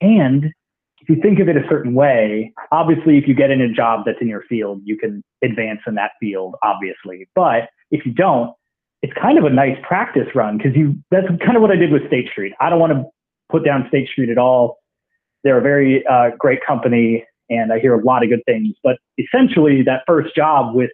And 0.00 0.52
if 1.00 1.08
you 1.08 1.16
think 1.20 1.40
of 1.40 1.48
it 1.48 1.56
a 1.56 1.66
certain 1.68 1.94
way, 1.94 2.52
obviously, 2.70 3.18
if 3.18 3.26
you 3.26 3.34
get 3.34 3.50
in 3.50 3.60
a 3.60 3.72
job 3.72 4.02
that's 4.06 4.18
in 4.20 4.28
your 4.28 4.42
field, 4.48 4.80
you 4.84 4.96
can 4.96 5.22
advance 5.42 5.80
in 5.86 5.94
that 5.96 6.12
field, 6.20 6.54
obviously. 6.62 7.28
But 7.34 7.70
if 7.90 8.06
you 8.06 8.12
don't, 8.12 8.54
it's 9.02 9.12
kind 9.20 9.36
of 9.36 9.44
a 9.44 9.50
nice 9.50 9.76
practice 9.82 10.28
run 10.34 10.58
because 10.58 10.76
you 10.76 10.94
that's 11.10 11.26
kind 11.44 11.56
of 11.56 11.62
what 11.62 11.72
I 11.72 11.76
did 11.76 11.90
with 11.90 12.06
State 12.06 12.28
Street. 12.30 12.52
I 12.60 12.70
don't 12.70 12.78
want 12.78 12.92
to 12.92 13.04
put 13.50 13.64
down 13.64 13.84
State 13.88 14.08
Street 14.08 14.30
at 14.30 14.38
all. 14.38 14.78
They're 15.42 15.58
a 15.58 15.62
very 15.62 16.06
uh, 16.06 16.30
great 16.38 16.60
company, 16.64 17.24
and 17.50 17.72
I 17.72 17.80
hear 17.80 17.98
a 17.98 18.04
lot 18.04 18.22
of 18.22 18.30
good 18.30 18.42
things. 18.46 18.74
But 18.84 18.98
essentially, 19.18 19.82
that 19.82 20.02
first 20.06 20.36
job 20.36 20.74
with 20.74 20.90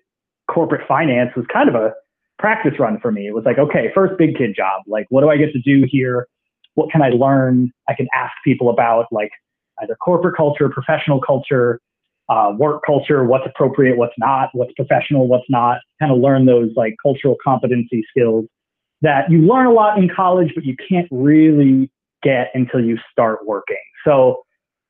corporate 0.51 0.89
finance 0.89 1.31
was 1.37 1.45
kind 1.53 1.69
of 1.69 1.75
a 1.75 1.93
practice 2.39 2.79
run 2.79 2.99
for 3.01 3.11
me. 3.11 3.27
It 3.27 3.35
was 3.35 3.45
like, 3.45 3.59
okay, 3.59 3.91
first 3.95 4.15
big 4.19 4.37
kid 4.37 4.55
job. 4.57 4.83
Like, 4.87 5.07
what 5.11 5.23
do 5.23 5.29
I 5.29 5.37
get 5.37 5.53
to 5.53 5.61
do 5.61 5.87
here? 5.89 6.27
What 6.75 6.91
can 6.91 7.03
I 7.03 7.09
learn? 7.09 7.73
I 7.89 7.95
can 7.95 8.07
ask 8.15 8.33
people 8.45 8.71
about 8.71 9.07
like 9.11 9.31
either 9.83 9.97
corporate 9.97 10.37
culture, 10.37 10.69
professional 10.69 11.21
culture, 11.21 11.81
uh, 12.29 12.53
work 12.57 12.83
culture, 12.85 13.25
what's 13.25 13.47
appropriate, 13.47 13.97
what's 13.97 14.15
not, 14.19 14.51
what's 14.53 14.73
professional, 14.75 15.29
what's 15.29 15.49
not. 15.49 15.81
Kind 16.01 16.13
of 16.13 16.19
learn 16.19 16.47
those 16.47 16.71
like 16.77 16.95
cultural 17.03 17.37
competency 17.43 18.05
skills 18.11 18.47
that 19.03 19.31
you 19.31 19.39
learn 19.39 19.67
a 19.67 19.73
lot 19.73 19.99
in 19.99 20.09
college, 20.15 20.53
but 20.55 20.65
you 20.65 20.77
can't 20.89 21.09
really 21.11 21.91
get 22.23 22.51
until 22.55 22.81
you 22.81 22.99
start 23.13 23.47
working. 23.47 23.77
So 24.05 24.43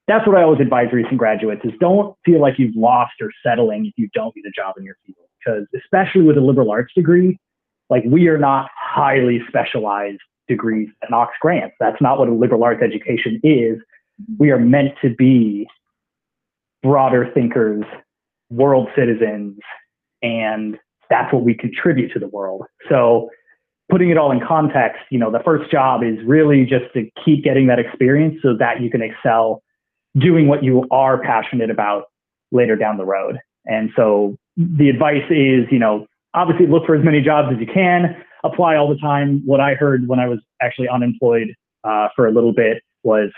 that's 0.06 0.26
what 0.26 0.36
I 0.36 0.42
always 0.42 0.60
advise 0.60 0.86
recent 0.92 1.18
graduates 1.18 1.60
is 1.64 1.72
don't 1.80 2.16
feel 2.24 2.40
like 2.40 2.54
you've 2.58 2.74
lost 2.74 3.12
or 3.20 3.30
settling 3.44 3.86
if 3.86 3.92
you 3.96 4.08
don't 4.14 4.34
get 4.34 4.44
a 4.46 4.50
job 4.50 4.74
in 4.78 4.84
your 4.84 4.96
field. 5.06 5.27
Because 5.38 5.66
especially 5.76 6.22
with 6.22 6.36
a 6.36 6.40
liberal 6.40 6.70
arts 6.70 6.92
degree, 6.94 7.38
like 7.90 8.02
we 8.06 8.28
are 8.28 8.38
not 8.38 8.68
highly 8.76 9.40
specialized 9.48 10.20
degrees 10.48 10.88
at 11.02 11.10
Knox 11.10 11.34
grants. 11.40 11.76
That's 11.78 12.00
not 12.00 12.18
what 12.18 12.28
a 12.28 12.32
liberal 12.32 12.64
arts 12.64 12.82
education 12.82 13.40
is. 13.44 13.78
Mm-hmm. 13.78 14.34
We 14.38 14.50
are 14.50 14.58
meant 14.58 14.94
to 15.02 15.14
be 15.14 15.66
broader 16.82 17.30
thinkers, 17.34 17.84
world 18.50 18.88
citizens, 18.96 19.58
and 20.22 20.78
that's 21.10 21.32
what 21.32 21.42
we 21.42 21.54
contribute 21.54 22.12
to 22.12 22.18
the 22.18 22.28
world. 22.28 22.64
So 22.88 23.30
putting 23.90 24.10
it 24.10 24.18
all 24.18 24.30
in 24.30 24.40
context, 24.46 25.00
you 25.10 25.18
know, 25.18 25.30
the 25.30 25.40
first 25.44 25.70
job 25.70 26.02
is 26.02 26.18
really 26.24 26.64
just 26.64 26.92
to 26.94 27.08
keep 27.24 27.44
getting 27.44 27.66
that 27.68 27.78
experience 27.78 28.38
so 28.42 28.56
that 28.58 28.80
you 28.80 28.90
can 28.90 29.02
excel 29.02 29.62
doing 30.16 30.48
what 30.48 30.62
you 30.62 30.86
are 30.90 31.20
passionate 31.22 31.70
about 31.70 32.04
later 32.50 32.76
down 32.76 32.96
the 32.96 33.04
road. 33.04 33.38
And 33.68 33.90
so 33.94 34.36
the 34.56 34.88
advice 34.88 35.24
is, 35.30 35.66
you 35.70 35.78
know, 35.78 36.06
obviously 36.34 36.66
look 36.66 36.86
for 36.86 36.96
as 36.96 37.04
many 37.04 37.20
jobs 37.20 37.48
as 37.52 37.60
you 37.60 37.66
can, 37.72 38.16
apply 38.44 38.76
all 38.76 38.88
the 38.88 38.98
time. 39.00 39.42
What 39.46 39.60
I 39.60 39.74
heard 39.74 40.08
when 40.08 40.18
I 40.18 40.26
was 40.26 40.40
actually 40.60 40.88
unemployed 40.88 41.54
uh, 41.84 42.08
for 42.16 42.26
a 42.26 42.32
little 42.32 42.52
bit 42.52 42.82
was 43.04 43.30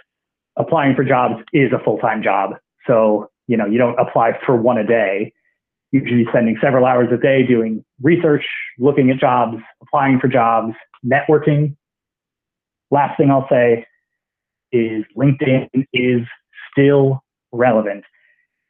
applying 0.56 0.94
for 0.94 1.04
jobs 1.04 1.34
is 1.52 1.72
a 1.72 1.84
full 1.84 1.98
time 1.98 2.22
job. 2.22 2.52
So, 2.86 3.28
you 3.46 3.56
know, 3.56 3.66
you 3.66 3.76
don't 3.76 3.98
apply 3.98 4.38
for 4.46 4.56
one 4.56 4.78
a 4.78 4.86
day 4.86 5.32
usually 5.92 6.24
spending 6.28 6.56
several 6.62 6.86
hours 6.86 7.08
a 7.12 7.16
day 7.16 7.44
doing 7.46 7.84
research, 8.00 8.44
looking 8.78 9.10
at 9.10 9.18
jobs, 9.18 9.58
applying 9.82 10.20
for 10.20 10.28
jobs, 10.28 10.74
networking. 11.04 11.76
Last 12.90 13.16
thing 13.16 13.30
I'll 13.30 13.48
say 13.50 13.86
is 14.72 15.04
LinkedIn 15.16 15.68
is 15.92 16.20
still 16.72 17.22
relevant. 17.52 18.04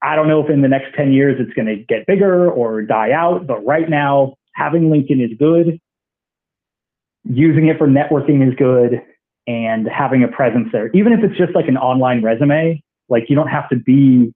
I 0.03 0.17
don't 0.17 0.29
know 0.29 0.43
if 0.43 0.51
in 0.51 0.63
the 0.63 0.69
next 0.69 0.95
10 0.97 1.13
years 1.13 1.37
it's 1.39 1.53
going 1.55 1.67
to 1.67 1.77
get 1.77 2.07
bigger 2.07 2.51
or 2.51 2.83
die 2.83 3.13
out, 3.13 3.47
but 3.47 3.65
right 3.65 3.89
now, 3.89 4.35
having 4.55 4.85
LinkedIn 4.85 5.25
is 5.25 5.37
good. 5.39 5.79
Using 7.25 7.69
it 7.69 7.79
for 7.79 7.87
networking 7.87 8.47
is 8.47 8.55
good. 8.57 9.03
And 9.47 9.89
having 9.89 10.23
a 10.23 10.29
presence 10.29 10.69
there, 10.73 10.91
even 10.93 11.13
if 11.13 11.21
it's 11.25 11.37
just 11.37 11.55
like 11.55 11.67
an 11.67 11.77
online 11.77 12.23
resume, 12.23 12.83
like 13.09 13.25
you 13.29 13.35
don't 13.35 13.49
have 13.49 13.69
to 13.71 13.77
be 13.77 14.33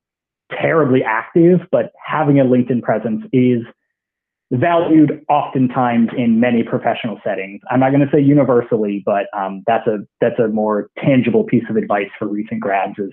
terribly 0.50 1.03
active, 1.03 1.61
but 1.70 1.92
having 2.05 2.40
a 2.40 2.44
LinkedIn 2.44 2.83
presence 2.83 3.24
is 3.33 3.62
valued 4.50 5.24
oftentimes 5.29 6.09
in 6.16 6.40
many 6.40 6.62
professional 6.62 7.20
settings. 7.24 7.61
I'm 7.70 7.81
not 7.81 7.90
going 7.90 8.07
to 8.07 8.12
say 8.12 8.20
universally, 8.20 9.03
but 9.05 9.27
um, 9.37 9.62
that's 9.66 9.87
a 9.87 9.98
that's 10.20 10.38
a 10.38 10.48
more 10.48 10.90
tangible 10.98 11.44
piece 11.44 11.64
of 11.70 11.77
advice 11.77 12.09
for 12.18 12.29
recent 12.29 12.61
grads 12.61 12.98
is 12.98 13.11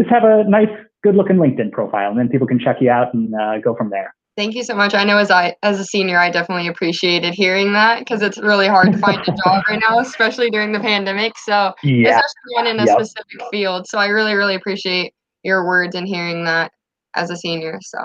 just 0.00 0.10
have 0.10 0.24
a 0.24 0.44
nice, 0.48 0.68
good 1.02 1.14
looking 1.14 1.36
LinkedIn 1.36 1.72
profile, 1.72 2.10
and 2.10 2.18
then 2.18 2.28
people 2.28 2.46
can 2.46 2.58
check 2.58 2.76
you 2.80 2.90
out 2.90 3.12
and 3.12 3.34
uh, 3.34 3.58
go 3.58 3.74
from 3.74 3.90
there. 3.90 4.14
Thank 4.36 4.54
you 4.54 4.62
so 4.62 4.74
much. 4.74 4.94
I 4.94 5.04
know 5.04 5.18
as 5.18 5.30
I 5.30 5.54
as 5.62 5.78
a 5.78 5.84
senior, 5.84 6.18
I 6.18 6.30
definitely 6.30 6.68
appreciated 6.68 7.34
hearing 7.34 7.72
that 7.74 7.98
because 7.98 8.22
it's 8.22 8.38
really 8.38 8.68
hard 8.68 8.92
to 8.92 8.98
find 8.98 9.20
a 9.20 9.32
job 9.44 9.62
right 9.68 9.80
now, 9.88 9.98
especially 9.98 10.50
during 10.50 10.72
the 10.72 10.80
pandemic. 10.80 11.32
So 11.38 11.74
yeah. 11.82 12.10
especially 12.10 12.54
one 12.54 12.66
in 12.66 12.80
a 12.80 12.86
yep. 12.86 12.98
specific 12.98 13.42
field. 13.50 13.86
So 13.86 13.98
I 13.98 14.06
really, 14.06 14.34
really 14.34 14.54
appreciate 14.54 15.12
your 15.42 15.66
words 15.66 15.94
and 15.94 16.06
hearing 16.06 16.44
that 16.44 16.72
as 17.14 17.30
a 17.30 17.36
senior. 17.36 17.78
So. 17.82 17.98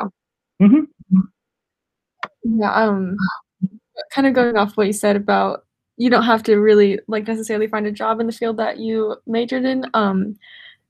Mm-hmm. 0.61 1.19
Yeah. 2.59 2.73
Um. 2.73 3.15
Kind 4.11 4.27
of 4.27 4.33
going 4.33 4.57
off 4.57 4.75
what 4.75 4.87
you 4.87 4.93
said 4.93 5.15
about 5.15 5.65
you 5.97 6.09
don't 6.09 6.23
have 6.23 6.43
to 6.43 6.57
really 6.57 6.99
like 7.07 7.27
necessarily 7.27 7.67
find 7.67 7.87
a 7.87 7.91
job 7.91 8.19
in 8.19 8.27
the 8.27 8.33
field 8.33 8.57
that 8.57 8.77
you 8.77 9.15
majored 9.25 9.63
in. 9.63 9.85
Um, 9.93 10.35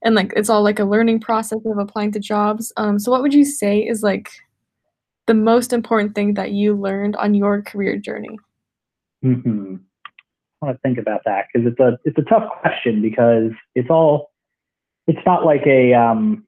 and 0.03 0.15
like 0.15 0.33
it's 0.35 0.49
all 0.49 0.63
like 0.63 0.79
a 0.79 0.85
learning 0.85 1.19
process 1.19 1.59
of 1.65 1.77
applying 1.77 2.11
to 2.13 2.19
jobs. 2.19 2.71
Um. 2.77 2.99
So 2.99 3.11
what 3.11 3.21
would 3.21 3.33
you 3.33 3.45
say 3.45 3.79
is 3.79 4.03
like 4.03 4.29
the 5.27 5.33
most 5.33 5.73
important 5.73 6.15
thing 6.15 6.35
that 6.35 6.51
you 6.51 6.75
learned 6.75 7.15
on 7.15 7.33
your 7.33 7.61
career 7.61 7.97
journey? 7.97 8.37
Mm-hmm. 9.23 9.75
I 10.61 10.65
want 10.65 10.77
to 10.77 10.81
think 10.81 10.97
about 10.97 11.21
that 11.25 11.45
because 11.51 11.67
it's 11.67 11.79
a 11.79 11.97
it's 12.05 12.17
a 12.17 12.29
tough 12.29 12.49
question 12.61 13.01
because 13.01 13.51
it's 13.73 13.89
all 13.89 14.31
it's 15.07 15.19
not 15.25 15.45
like 15.45 15.65
a 15.65 15.93
um, 15.93 16.45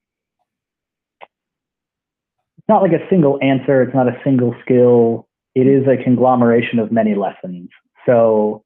it's 2.57 2.69
not 2.69 2.81
like 2.81 2.91
a 2.91 3.07
single 3.09 3.39
answer. 3.41 3.81
It's 3.81 3.93
not 3.93 4.07
a 4.07 4.19
single 4.23 4.55
skill. 4.63 5.27
It 5.55 5.67
is 5.67 5.85
a 5.87 6.01
conglomeration 6.03 6.79
of 6.79 6.91
many 6.91 7.15
lessons. 7.15 7.69
So, 8.05 8.63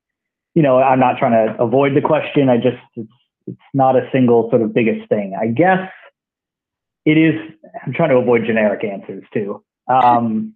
you 0.56 0.62
know, 0.62 0.78
I'm 0.78 1.00
not 1.00 1.18
trying 1.18 1.32
to 1.32 1.62
avoid 1.62 1.96
the 1.96 2.02
question. 2.02 2.50
I 2.50 2.58
just 2.58 2.78
it's 2.96 3.10
it's 3.48 3.58
not 3.74 3.96
a 3.96 4.10
single 4.12 4.50
sort 4.50 4.62
of 4.62 4.74
biggest 4.74 5.08
thing. 5.10 5.38
I 5.40 5.48
guess 5.48 5.90
it 7.06 7.18
is. 7.18 7.36
I'm 7.86 7.94
trying 7.94 8.10
to 8.10 8.18
avoid 8.18 8.46
generic 8.46 8.84
answers 8.84 9.24
too. 9.34 9.64
Um, 9.88 10.54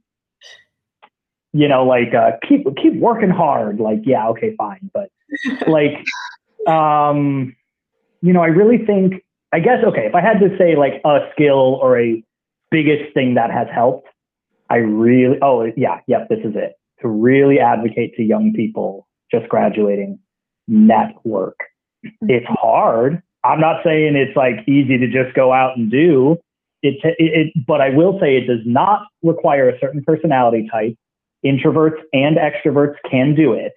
you 1.54 1.67
know, 1.67 1.86
like 1.86 2.13
uh, 2.13 2.32
keep 2.48 2.65
keep 2.82 2.95
working 2.95 3.30
hard. 3.30 3.80
Like, 3.80 4.02
yeah, 4.04 4.28
okay, 4.30 4.56
fine, 4.58 4.89
but 4.93 5.10
like, 5.67 6.04
um, 6.67 7.56
you 8.21 8.34
know, 8.34 8.41
I 8.41 8.48
really 8.48 8.86
think. 8.86 9.21
I 9.54 9.60
guess 9.60 9.86
okay. 9.86 10.06
If 10.06 10.15
I 10.15 10.19
had 10.19 10.39
to 10.39 10.50
say 10.58 10.76
like 10.76 11.02
a 11.06 11.30
skill 11.32 11.80
or 11.82 11.98
a 11.98 12.21
biggest 12.71 13.13
thing 13.13 13.36
that 13.36 13.52
has 13.52 13.67
helped, 13.74 14.10
I 14.69 14.78
really. 14.78 15.38
Oh 15.41 15.71
yeah, 15.78 16.02
yep. 16.08 16.28
This 16.30 16.39
is 16.39 16.56
it. 16.56 16.74
To 17.02 17.08
really 17.08 17.60
advocate 17.60 18.15
to 18.15 18.24
young 18.24 18.52
people 18.54 19.08
just 19.32 19.48
graduating, 19.50 20.19
network. 20.67 21.58
Mm-hmm. 22.06 22.30
It's 22.30 22.46
hard. 22.48 23.22
I'm 23.44 23.60
not 23.60 23.84
saying 23.84 24.15
it's 24.15 24.36
like 24.36 24.68
easy 24.68 24.98
to 24.98 25.08
just 25.08 25.36
go 25.36 25.54
out 25.54 25.78
and 25.78 25.89
do, 25.91 26.38
it, 26.82 26.96
it, 27.04 27.15
it, 27.18 27.65
but 27.65 27.82
I 27.82 27.89
will 27.89 28.20
say 28.20 28.38
it 28.38 28.48
does 28.48 28.65
not 28.65 29.08
require 29.24 29.70
a 29.70 29.80
certain 29.80 30.04
personality 30.04 30.68
type. 30.72 30.96
Introverts 31.46 32.00
and 32.13 32.38
extroverts 32.38 32.96
can 33.10 33.36
do 33.36 33.54
it. 33.54 33.74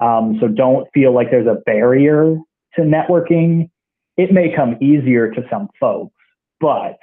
Um, 0.00 0.38
so 0.40 0.48
don't 0.48 0.88
feel 0.94 1.14
like 1.14 1.30
there's 1.30 1.46
a 1.46 1.60
barrier 1.66 2.36
to 2.76 2.80
networking. 2.80 3.68
It 4.16 4.32
may 4.32 4.54
come 4.54 4.76
easier 4.80 5.30
to 5.30 5.42
some 5.50 5.68
folks, 5.78 6.14
but 6.60 6.98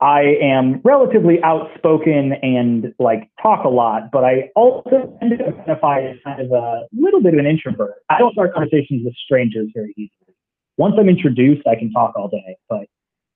I 0.00 0.38
am 0.40 0.80
relatively 0.82 1.42
outspoken 1.42 2.32
and 2.42 2.94
like 2.98 3.30
talk 3.42 3.64
a 3.64 3.68
lot, 3.68 4.10
but 4.10 4.24
I 4.24 4.50
also 4.56 5.14
tend 5.20 5.38
to 5.38 5.46
identify 5.46 6.00
as 6.00 6.16
kind 6.24 6.40
of 6.40 6.50
a 6.52 6.86
little 6.92 7.22
bit 7.22 7.34
of 7.34 7.38
an 7.38 7.46
introvert. 7.46 7.96
I 8.08 8.18
don't 8.18 8.32
start 8.32 8.54
conversations 8.54 9.02
with 9.04 9.14
strangers 9.24 9.68
very 9.74 9.92
easily. 9.98 10.34
Once 10.78 10.94
I'm 10.98 11.10
introduced, 11.10 11.66
I 11.66 11.74
can 11.74 11.92
talk 11.92 12.14
all 12.16 12.28
day, 12.28 12.56
but 12.68 12.86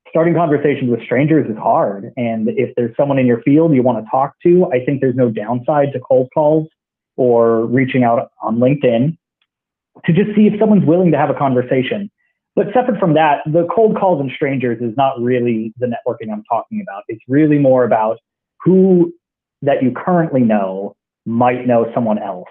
starting 0.09 0.33
conversations 0.33 0.91
with 0.91 1.03
strangers 1.03 1.51
is 1.51 1.57
hard. 1.59 2.13
And 2.17 2.49
if 2.49 2.75
there's 2.77 2.97
someone 2.97 3.19
in 3.19 3.27
your 3.27 3.43
field 3.43 3.75
you 3.75 3.83
want 3.83 4.03
to 4.03 4.11
talk 4.11 4.35
to, 4.45 4.67
I 4.73 4.83
think 4.83 5.03
there's 5.03 5.17
no 5.17 5.29
downside 5.31 5.93
to 5.93 6.01
cold 6.01 6.31
calls 6.33 6.69
or 7.17 7.67
reaching 7.67 8.05
out 8.05 8.31
on 8.43 8.57
LinkedIn 8.57 9.19
to 10.07 10.13
just 10.13 10.35
see 10.35 10.47
if 10.47 10.59
someone's 10.59 10.87
willing 10.87 11.13
to 11.13 11.19
have 11.19 11.31
a 11.31 11.35
conversation. 11.35 12.11
But 12.57 12.67
separate 12.73 13.01
from 13.01 13.15
that, 13.15 13.39
the 13.47 13.67
cold 13.75 13.97
calls 13.99 14.21
and 14.21 14.31
strangers 14.31 14.81
is 14.81 14.97
not 14.97 15.21
really 15.21 15.73
the 15.79 15.87
networking 15.87 16.33
I'm 16.33 16.45
talking 16.45 16.81
about. 16.81 17.03
It's 17.09 17.23
really 17.27 17.59
more 17.59 17.85
about 17.85 18.19
who 18.65 19.13
that 19.63 19.83
you 19.83 19.93
currently 19.93 20.43
know 20.43 20.95
might 21.27 21.67
know 21.67 21.91
someone 21.95 22.19
else. 22.19 22.49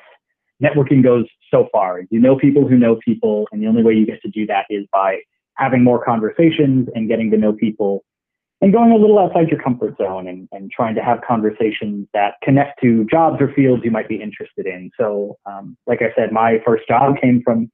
Networking 0.62 1.04
goes 1.04 1.26
so 1.50 1.68
far. 1.72 2.02
You 2.10 2.20
know 2.20 2.38
people 2.38 2.68
who 2.68 2.78
know 2.78 3.00
people, 3.04 3.48
and 3.52 3.62
the 3.62 3.68
only 3.68 3.84
way 3.84 3.94
you 3.94 4.06
get 4.06 4.22
to 4.24 4.30
do 4.30 4.46
that 4.48 4.66
is 4.70 4.86
by 4.92 5.20
having 5.56 5.84
more 5.84 6.04
conversations 6.04 6.90
and 6.96 7.08
getting 7.08 7.32
to 7.32 7.38
know 7.38 7.54
people 7.54 8.04
and 8.64 8.72
going 8.72 8.92
a 8.92 8.96
little 8.96 9.20
outside 9.20 9.50
your 9.50 9.62
comfort 9.62 9.96
zone 9.98 10.26
and, 10.26 10.48
and 10.54 10.72
trying 10.72 10.96
to 10.96 11.04
have 11.04 11.20
conversations 11.28 12.08
that 12.14 12.36
connect 12.42 12.82
to 12.82 13.06
jobs 13.12 13.42
or 13.42 13.52
fields 13.54 13.84
you 13.84 13.92
might 13.92 14.08
be 14.08 14.16
interested 14.16 14.66
in. 14.66 14.90
So, 14.98 15.38
um, 15.46 15.76
like 15.86 16.02
I 16.02 16.16
said, 16.16 16.32
my 16.32 16.60
first 16.66 16.88
job 16.88 17.16
came 17.22 17.42
from 17.44 17.70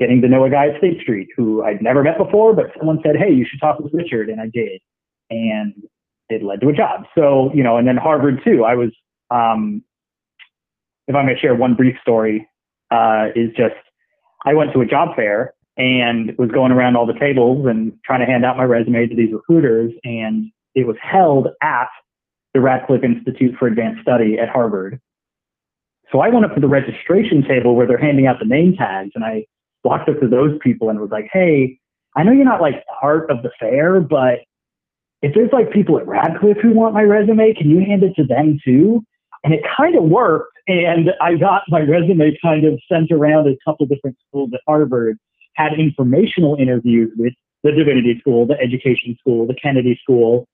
getting 0.00 0.22
to 0.22 0.28
know 0.28 0.44
a 0.44 0.50
guy 0.50 0.68
at 0.68 0.78
State 0.78 1.00
Street 1.02 1.28
who 1.36 1.62
I'd 1.62 1.82
never 1.82 2.02
met 2.02 2.18
before, 2.18 2.54
but 2.54 2.66
someone 2.76 2.98
said, 3.04 3.16
Hey, 3.16 3.32
you 3.32 3.46
should 3.48 3.60
talk 3.60 3.78
with 3.78 3.92
Richard. 3.92 4.30
And 4.30 4.40
I 4.40 4.48
did. 4.52 4.80
And 5.28 5.74
it 6.30 6.42
led 6.42 6.60
to 6.62 6.70
a 6.70 6.72
job. 6.72 7.04
So, 7.14 7.52
you 7.54 7.62
know, 7.62 7.76
and 7.76 7.86
then 7.86 7.96
Harvard 7.96 8.40
too. 8.42 8.64
I 8.64 8.74
was, 8.74 8.90
um, 9.30 9.84
if 11.06 11.14
I'm 11.14 11.26
going 11.26 11.36
to 11.36 11.40
share 11.40 11.54
one 11.54 11.74
brief 11.74 11.96
story, 12.00 12.48
uh, 12.90 13.26
is 13.36 13.50
just 13.56 13.74
I 14.44 14.54
went 14.54 14.72
to 14.72 14.80
a 14.80 14.86
job 14.86 15.14
fair 15.14 15.54
and 15.76 16.36
was 16.38 16.50
going 16.50 16.72
around 16.72 16.96
all 16.96 17.06
the 17.06 17.18
tables 17.18 17.66
and 17.66 17.92
trying 18.04 18.20
to 18.20 18.26
hand 18.26 18.44
out 18.44 18.56
my 18.56 18.64
resume 18.64 19.06
to 19.06 19.14
these 19.14 19.32
recruiters. 19.32 19.92
And 20.02 20.50
it 20.74 20.86
was 20.86 20.96
held 21.00 21.48
at 21.62 21.88
the 22.54 22.60
Radcliffe 22.60 23.04
Institute 23.04 23.54
for 23.58 23.68
Advanced 23.68 24.02
Study 24.02 24.38
at 24.38 24.48
Harvard. 24.48 25.00
So 26.10 26.20
I 26.20 26.28
went 26.28 26.44
up 26.44 26.54
to 26.54 26.60
the 26.60 26.68
registration 26.68 27.42
table 27.46 27.76
where 27.76 27.86
they're 27.86 27.98
handing 27.98 28.26
out 28.26 28.38
the 28.40 28.46
name 28.46 28.74
tags 28.76 29.12
and 29.14 29.24
I 29.24 29.46
walked 29.84 30.08
up 30.08 30.20
to 30.20 30.28
those 30.28 30.58
people 30.62 30.90
and 30.90 31.00
was 31.00 31.10
like, 31.10 31.28
Hey, 31.32 31.78
I 32.16 32.22
know 32.22 32.32
you're 32.32 32.44
not 32.44 32.60
like 32.60 32.84
part 33.00 33.30
of 33.30 33.42
the 33.42 33.50
fair, 33.58 34.00
but 34.00 34.40
if 35.22 35.34
there's 35.34 35.52
like 35.52 35.72
people 35.72 35.98
at 35.98 36.06
Radcliffe 36.06 36.58
who 36.62 36.72
want 36.72 36.94
my 36.94 37.02
resume, 37.02 37.54
can 37.54 37.70
you 37.70 37.80
hand 37.80 38.02
it 38.02 38.14
to 38.16 38.24
them 38.24 38.58
too? 38.64 39.04
And 39.44 39.54
it 39.54 39.60
kind 39.76 39.96
of 39.96 40.04
worked. 40.04 40.52
And 40.66 41.10
I 41.20 41.36
got 41.36 41.62
my 41.68 41.80
resume 41.80 42.36
kind 42.42 42.64
of 42.64 42.80
sent 42.90 43.10
around 43.10 43.48
a 43.48 43.56
couple 43.64 43.86
different 43.86 44.16
schools 44.28 44.50
at 44.54 44.60
Harvard 44.66 45.18
had 45.54 45.72
informational 45.78 46.56
interviews 46.56 47.12
with 47.18 47.34
the 47.62 47.72
Divinity 47.72 48.18
School, 48.20 48.46
the 48.46 48.58
Education 48.58 49.16
School, 49.20 49.46
the 49.46 49.54
Kennedy 49.54 49.98
School, 50.02 50.46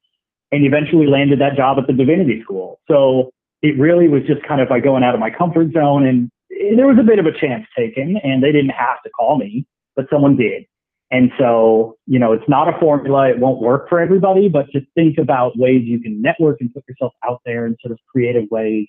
and 0.51 0.65
eventually 0.65 1.07
landed 1.07 1.41
that 1.41 1.57
job 1.57 1.79
at 1.79 1.87
the 1.87 1.93
Divinity 1.93 2.43
School. 2.43 2.81
So 2.89 3.31
it 3.63 3.79
really 3.79 4.09
was 4.09 4.23
just 4.27 4.43
kind 4.43 4.61
of 4.61 4.71
like 4.71 4.83
going 4.83 5.03
out 5.05 5.15
of 5.15 5.21
my 5.21 5.31
comfort 5.31 5.73
zone. 5.73 6.07
And 6.07 6.31
there 6.77 6.87
was 6.87 6.99
a 6.99 7.03
bit 7.03 7.19
of 7.19 7.27
a 7.27 7.33
chance 7.33 7.67
taken, 7.77 8.17
and 8.23 8.43
they 8.43 8.53
didn't 8.53 8.71
have 8.71 9.03
to 9.05 9.11
call 9.11 9.39
me, 9.39 9.67
but 9.95 10.07
someone 10.11 10.37
did. 10.37 10.65
And 11.11 11.31
so, 11.39 11.97
you 12.07 12.19
know, 12.19 12.33
it's 12.33 12.49
not 12.49 12.69
a 12.69 12.79
formula. 12.81 13.31
It 13.31 13.39
won't 13.39 13.61
work 13.61 13.89
for 13.89 14.01
everybody, 14.01 14.49
but 14.49 14.67
to 14.73 14.81
think 14.95 15.19
about 15.19 15.57
ways 15.57 15.83
you 15.85 16.01
can 16.01 16.21
network 16.21 16.61
and 16.61 16.73
put 16.75 16.85
yourself 16.89 17.13
out 17.25 17.41
there 17.45 17.67
in 17.67 17.77
sort 17.81 17.93
of 17.93 17.99
creative 18.11 18.51
ways, 18.51 18.89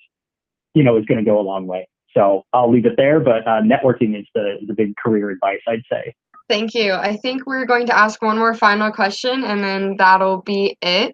you 0.73 0.83
know, 0.83 0.97
is 0.97 1.05
going 1.05 1.23
to 1.23 1.23
go 1.23 1.39
a 1.39 1.41
long 1.41 1.67
way. 1.67 1.87
So 2.15 2.43
I'll 2.53 2.71
leave 2.71 2.85
it 2.87 2.97
there, 2.97 3.19
but 3.19 3.47
uh, 3.47 3.61
networking 3.61 4.19
is 4.19 4.25
the, 4.33 4.57
the 4.65 4.73
big 4.73 4.95
career 4.97 5.29
advice, 5.29 5.59
I'd 5.67 5.83
say. 5.91 6.15
Thank 6.49 6.73
you. 6.73 6.93
I 6.93 7.17
think 7.17 7.45
we're 7.45 7.65
going 7.65 7.85
to 7.87 7.97
ask 7.97 8.21
one 8.21 8.39
more 8.39 8.53
final 8.53 8.91
question 8.91 9.43
and 9.43 9.63
then 9.63 9.97
that'll 9.97 10.41
be 10.41 10.77
it. 10.81 11.13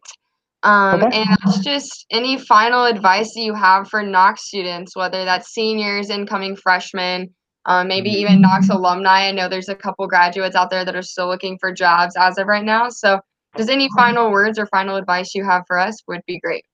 Um, 0.63 1.03
okay. 1.03 1.17
And 1.17 1.29
that's 1.43 1.59
just 1.59 2.05
any 2.09 2.37
final 2.37 2.85
advice 2.85 3.33
that 3.33 3.41
you 3.41 3.53
have 3.53 3.89
for 3.89 4.01
Knox 4.01 4.47
students, 4.47 4.95
whether 4.95 5.25
that's 5.25 5.53
seniors, 5.53 6.09
incoming 6.09 6.55
freshmen, 6.55 7.33
um, 7.65 7.87
maybe 7.87 8.09
mm-hmm. 8.09 8.19
even 8.19 8.41
Knox 8.41 8.69
alumni. 8.69 9.27
I 9.27 9.31
know 9.31 9.49
there's 9.49 9.69
a 9.69 9.75
couple 9.75 10.07
graduates 10.07 10.55
out 10.55 10.69
there 10.69 10.85
that 10.85 10.95
are 10.95 11.01
still 11.01 11.27
looking 11.27 11.57
for 11.59 11.73
jobs 11.73 12.15
as 12.17 12.37
of 12.37 12.47
right 12.47 12.63
now. 12.63 12.89
So, 12.89 13.19
just 13.57 13.69
any 13.69 13.87
final 13.95 14.31
words 14.31 14.57
or 14.57 14.65
final 14.67 14.95
advice 14.95 15.35
you 15.35 15.45
have 15.45 15.63
for 15.67 15.77
us 15.77 16.01
would 16.07 16.21
be 16.25 16.39
great. 16.39 16.65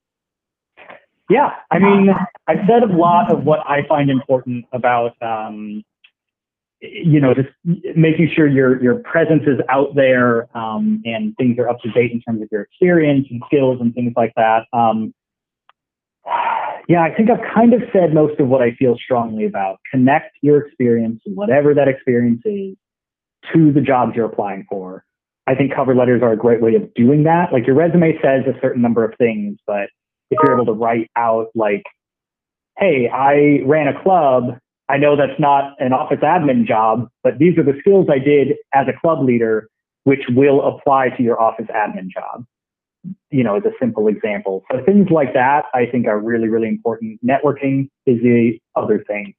Yeah, 1.29 1.49
I 1.71 1.77
mean, 1.77 2.09
I've 2.47 2.65
said 2.67 2.83
a 2.83 2.95
lot 2.95 3.31
of 3.31 3.43
what 3.43 3.59
I 3.67 3.85
find 3.87 4.09
important 4.09 4.65
about, 4.71 5.15
um, 5.21 5.83
you 6.81 7.19
know, 7.19 7.33
just 7.33 7.49
making 7.95 8.31
sure 8.35 8.47
your 8.47 8.81
your 8.81 8.95
presence 8.99 9.43
is 9.43 9.59
out 9.69 9.95
there 9.95 10.47
um, 10.57 11.01
and 11.05 11.35
things 11.37 11.57
are 11.59 11.69
up 11.69 11.79
to 11.81 11.91
date 11.91 12.11
in 12.11 12.21
terms 12.21 12.41
of 12.41 12.47
your 12.51 12.61
experience 12.61 13.27
and 13.29 13.41
skills 13.47 13.79
and 13.81 13.93
things 13.93 14.13
like 14.15 14.33
that. 14.35 14.65
Um, 14.73 15.13
yeah, 16.87 17.03
I 17.03 17.13
think 17.15 17.29
I've 17.29 17.53
kind 17.53 17.73
of 17.73 17.81
said 17.93 18.13
most 18.13 18.39
of 18.39 18.47
what 18.47 18.61
I 18.61 18.71
feel 18.75 18.97
strongly 19.03 19.45
about. 19.45 19.79
Connect 19.91 20.35
your 20.41 20.65
experience, 20.65 21.21
whatever 21.25 21.73
that 21.73 21.87
experience 21.87 22.41
is, 22.45 22.75
to 23.53 23.71
the 23.71 23.81
jobs 23.81 24.13
you're 24.15 24.25
applying 24.25 24.65
for. 24.69 25.03
I 25.47 25.55
think 25.55 25.73
cover 25.73 25.95
letters 25.95 26.21
are 26.21 26.31
a 26.31 26.37
great 26.37 26.61
way 26.61 26.75
of 26.75 26.93
doing 26.93 27.23
that. 27.23 27.51
Like 27.51 27.67
your 27.67 27.75
resume 27.75 28.13
says 28.21 28.43
a 28.47 28.59
certain 28.61 28.81
number 28.81 29.03
of 29.03 29.13
things, 29.17 29.57
but 29.65 29.89
if 30.31 30.37
you're 30.43 30.53
able 30.53 30.65
to 30.65 30.73
write 30.73 31.09
out 31.15 31.47
like 31.55 31.83
hey, 32.79 33.09
I 33.09 33.61
ran 33.65 33.87
a 33.87 34.01
club. 34.01 34.57
I 34.89 34.97
know 34.97 35.15
that's 35.15 35.39
not 35.39 35.75
an 35.79 35.93
office 35.93 36.19
admin 36.19 36.67
job, 36.67 37.07
but 37.23 37.37
these 37.37 37.57
are 37.57 37.63
the 37.63 37.77
skills 37.79 38.07
I 38.09 38.17
did 38.17 38.55
as 38.73 38.87
a 38.87 38.99
club 38.99 39.23
leader, 39.23 39.69
which 40.03 40.21
will 40.29 40.67
apply 40.67 41.09
to 41.09 41.23
your 41.23 41.39
office 41.39 41.67
admin 41.73 42.09
job. 42.09 42.43
You 43.29 43.43
know, 43.43 43.55
as 43.55 43.63
a 43.63 43.71
simple 43.79 44.07
example. 44.07 44.63
So 44.71 44.83
things 44.83 45.07
like 45.09 45.33
that, 45.33 45.65
I 45.73 45.85
think 45.85 46.07
are 46.07 46.19
really, 46.19 46.49
really 46.49 46.67
important. 46.67 47.23
Networking 47.25 47.89
is 48.05 48.19
the 48.21 48.59
other 48.75 49.03
thing. 49.07 49.33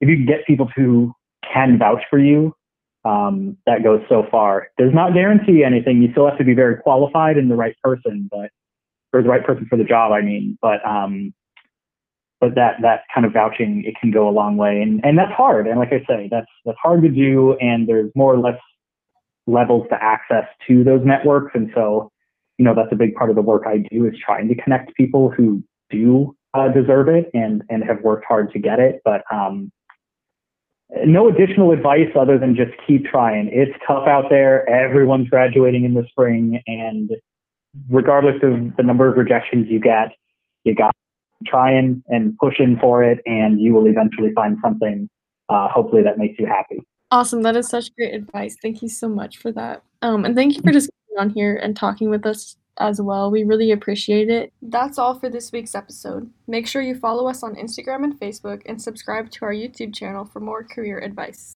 If 0.00 0.08
you 0.08 0.16
can 0.16 0.26
get 0.26 0.46
people 0.46 0.68
who 0.76 1.14
can 1.50 1.78
vouch 1.78 2.02
for 2.10 2.18
you, 2.18 2.54
um, 3.06 3.56
that 3.66 3.84
goes 3.84 4.02
so 4.08 4.26
far. 4.30 4.68
Does 4.76 4.92
not 4.92 5.14
guarantee 5.14 5.62
anything. 5.64 6.02
You 6.02 6.10
still 6.10 6.28
have 6.28 6.36
to 6.38 6.44
be 6.44 6.54
very 6.54 6.76
qualified 6.76 7.38
and 7.38 7.50
the 7.50 7.54
right 7.54 7.74
person, 7.82 8.28
but 8.30 8.50
or 9.12 9.22
the 9.22 9.28
right 9.28 9.44
person 9.44 9.66
for 9.70 9.78
the 9.78 9.84
job. 9.84 10.12
I 10.12 10.20
mean, 10.20 10.58
but 10.60 10.84
um, 10.84 11.32
but 12.46 12.54
that 12.54 12.76
that 12.80 13.00
kind 13.12 13.26
of 13.26 13.32
vouching 13.32 13.82
it 13.84 13.94
can 14.00 14.12
go 14.12 14.28
a 14.28 14.30
long 14.30 14.56
way, 14.56 14.80
and 14.80 15.04
and 15.04 15.18
that's 15.18 15.32
hard. 15.32 15.66
And 15.66 15.80
like 15.80 15.92
I 15.92 15.98
say, 16.08 16.28
that's 16.30 16.46
that's 16.64 16.78
hard 16.80 17.02
to 17.02 17.08
do, 17.08 17.56
and 17.60 17.88
there's 17.88 18.10
more 18.14 18.32
or 18.32 18.38
less 18.38 18.58
levels 19.48 19.88
to 19.90 20.00
access 20.00 20.44
to 20.68 20.84
those 20.84 21.00
networks, 21.04 21.50
and 21.54 21.72
so 21.74 22.12
you 22.56 22.64
know 22.64 22.72
that's 22.72 22.92
a 22.92 22.94
big 22.94 23.16
part 23.16 23.30
of 23.30 23.36
the 23.36 23.42
work 23.42 23.64
I 23.66 23.78
do 23.78 24.06
is 24.06 24.14
trying 24.24 24.46
to 24.46 24.54
connect 24.54 24.94
people 24.94 25.28
who 25.28 25.60
do 25.90 26.36
uh, 26.54 26.68
deserve 26.68 27.08
it 27.08 27.30
and 27.34 27.64
and 27.68 27.82
have 27.82 28.00
worked 28.02 28.24
hard 28.28 28.52
to 28.52 28.60
get 28.60 28.78
it, 28.78 29.02
but 29.04 29.22
um, 29.32 29.72
no 31.04 31.28
additional 31.28 31.72
advice 31.72 32.10
other 32.16 32.38
than 32.38 32.54
just 32.54 32.70
keep 32.86 33.06
trying. 33.06 33.50
It's 33.52 33.76
tough 33.84 34.06
out 34.06 34.26
there. 34.30 34.70
Everyone's 34.70 35.28
graduating 35.28 35.84
in 35.84 35.94
the 35.94 36.06
spring, 36.10 36.62
and 36.68 37.10
regardless 37.90 38.36
of 38.44 38.76
the 38.76 38.84
number 38.84 39.08
of 39.08 39.16
rejections 39.16 39.66
you 39.68 39.80
get, 39.80 40.12
you 40.62 40.76
got 40.76 40.94
to 41.38 41.50
try 41.50 41.70
and, 41.70 42.02
and 42.08 42.36
push 42.38 42.60
in 42.60 42.78
for 42.78 43.02
it, 43.02 43.20
and 43.26 43.60
you 43.60 43.74
will 43.74 43.86
eventually 43.86 44.32
find 44.34 44.58
something, 44.62 45.08
uh, 45.48 45.68
hopefully, 45.68 46.02
that 46.02 46.18
makes 46.18 46.38
you 46.38 46.46
happy. 46.46 46.80
Awesome. 47.10 47.42
That 47.42 47.56
is 47.56 47.68
such 47.68 47.94
great 47.94 48.14
advice. 48.14 48.56
Thank 48.60 48.82
you 48.82 48.88
so 48.88 49.08
much 49.08 49.38
for 49.38 49.52
that. 49.52 49.82
Um, 50.02 50.24
and 50.24 50.34
thank 50.34 50.56
you 50.56 50.62
for 50.62 50.72
just 50.72 50.90
coming 51.08 51.28
on 51.28 51.34
here 51.34 51.56
and 51.56 51.76
talking 51.76 52.10
with 52.10 52.26
us 52.26 52.56
as 52.78 53.00
well. 53.00 53.30
We 53.30 53.44
really 53.44 53.70
appreciate 53.70 54.28
it. 54.28 54.52
That's 54.60 54.98
all 54.98 55.18
for 55.18 55.30
this 55.30 55.52
week's 55.52 55.74
episode. 55.74 56.28
Make 56.46 56.66
sure 56.66 56.82
you 56.82 56.94
follow 56.94 57.28
us 57.28 57.42
on 57.42 57.54
Instagram 57.54 58.04
and 58.04 58.18
Facebook 58.18 58.62
and 58.66 58.82
subscribe 58.82 59.30
to 59.30 59.44
our 59.44 59.52
YouTube 59.52 59.94
channel 59.94 60.24
for 60.24 60.40
more 60.40 60.64
career 60.64 60.98
advice. 60.98 61.54